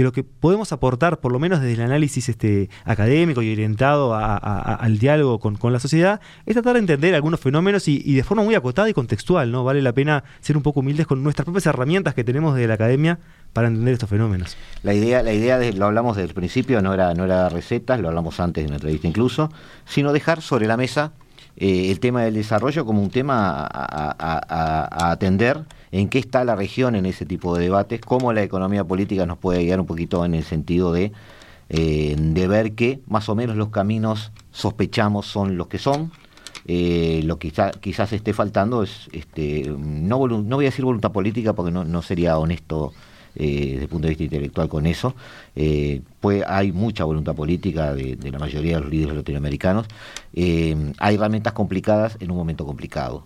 [0.00, 4.14] que lo que podemos aportar, por lo menos desde el análisis este, académico y orientado
[4.14, 8.54] al diálogo con, la sociedad, es tratar de entender algunos fenómenos y, de forma muy
[8.54, 9.62] acotada y contextual, ¿no?
[9.62, 12.74] Vale la pena ser un poco humildes con nuestras propias herramientas que tenemos desde la
[12.74, 13.18] academia
[13.52, 14.56] para entender estos fenómenos.
[14.82, 18.00] La idea, la idea de, lo hablamos desde el principio, no era, no era recetas,
[18.00, 19.52] lo hablamos antes en la entrevista incluso,
[19.84, 21.12] sino dejar sobre la mesa
[21.58, 25.58] eh, el tema del desarrollo como un tema a atender
[25.92, 29.38] en qué está la región en ese tipo de debates, cómo la economía política nos
[29.38, 31.12] puede guiar un poquito en el sentido de,
[31.68, 36.12] eh, de ver que más o menos los caminos sospechamos son los que son.
[36.66, 41.54] Eh, lo que quizás esté faltando es, este, no, no voy a decir voluntad política
[41.54, 42.92] porque no, no sería honesto
[43.34, 45.14] eh, desde el punto de vista intelectual con eso.
[46.20, 49.86] pues hay mucha voluntad política de, de, la mayoría de los líderes latinoamericanos.
[50.36, 53.24] hay herramientas complicadas en un momento complicado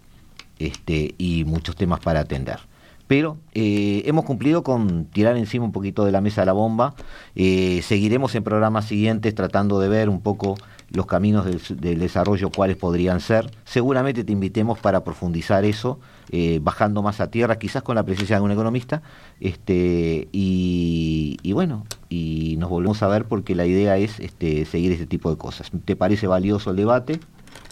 [0.59, 2.61] este, y muchos temas para atender.
[3.07, 6.95] Pero eh, hemos cumplido con tirar encima un poquito de la mesa la bomba.
[7.35, 10.57] Eh, seguiremos en programas siguientes tratando de ver un poco
[10.91, 13.51] los caminos del, desarrollo, cuáles podrían ser.
[13.65, 15.99] Seguramente te invitemos para profundizar eso,
[16.31, 19.03] eh, bajando más a tierra, quizás con la presencia de un economista.
[19.41, 25.07] Este, y, bueno, y nos volvemos a ver porque la idea es este, seguir ese
[25.07, 25.71] tipo de cosas.
[25.85, 27.19] ¿Te parece valioso el debate?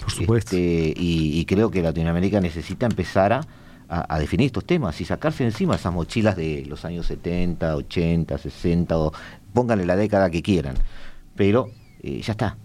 [0.03, 0.57] Por supuesto.
[0.57, 5.93] Este, y, creo que Latinoamérica necesita empezar a, definir estos temas y sacarse encima esas
[5.93, 9.13] mochilas de los años 70, 80, 60, o
[9.53, 10.77] pónganle la década que quieran.
[11.37, 11.71] Pero
[12.03, 12.57] eh, ya está,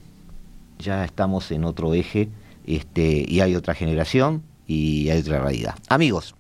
[0.80, 2.30] ya estamos en otro eje
[2.66, 5.76] este, y hay otra generación y hay otra realidad.
[5.90, 6.34] Amigos,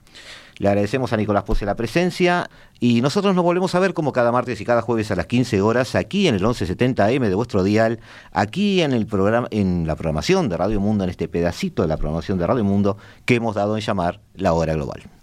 [0.60, 2.49] le agradecemos a Nicolás Pose la presencia
[2.80, 5.62] y nosotros nos volvemos a ver como cada martes y cada jueves a las 15
[5.62, 7.99] horas aquí en el 1170M de vuestro dial,
[8.32, 11.97] aquí en el programa en la programación de Radio Mundo en este pedacito de la
[11.97, 15.16] programación de Radio Mundo que hemos dado en llamar La Hora Global.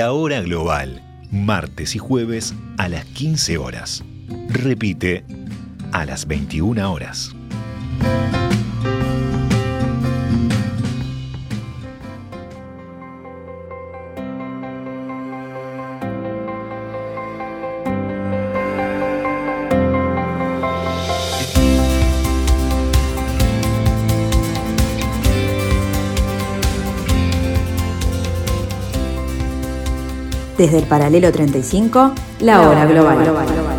[0.00, 4.02] La hora global, martes y jueves a las 15 horas.
[4.48, 5.26] Repite
[5.92, 7.36] a las 21 horas.
[30.60, 33.69] Desde el paralelo 35, la hora global.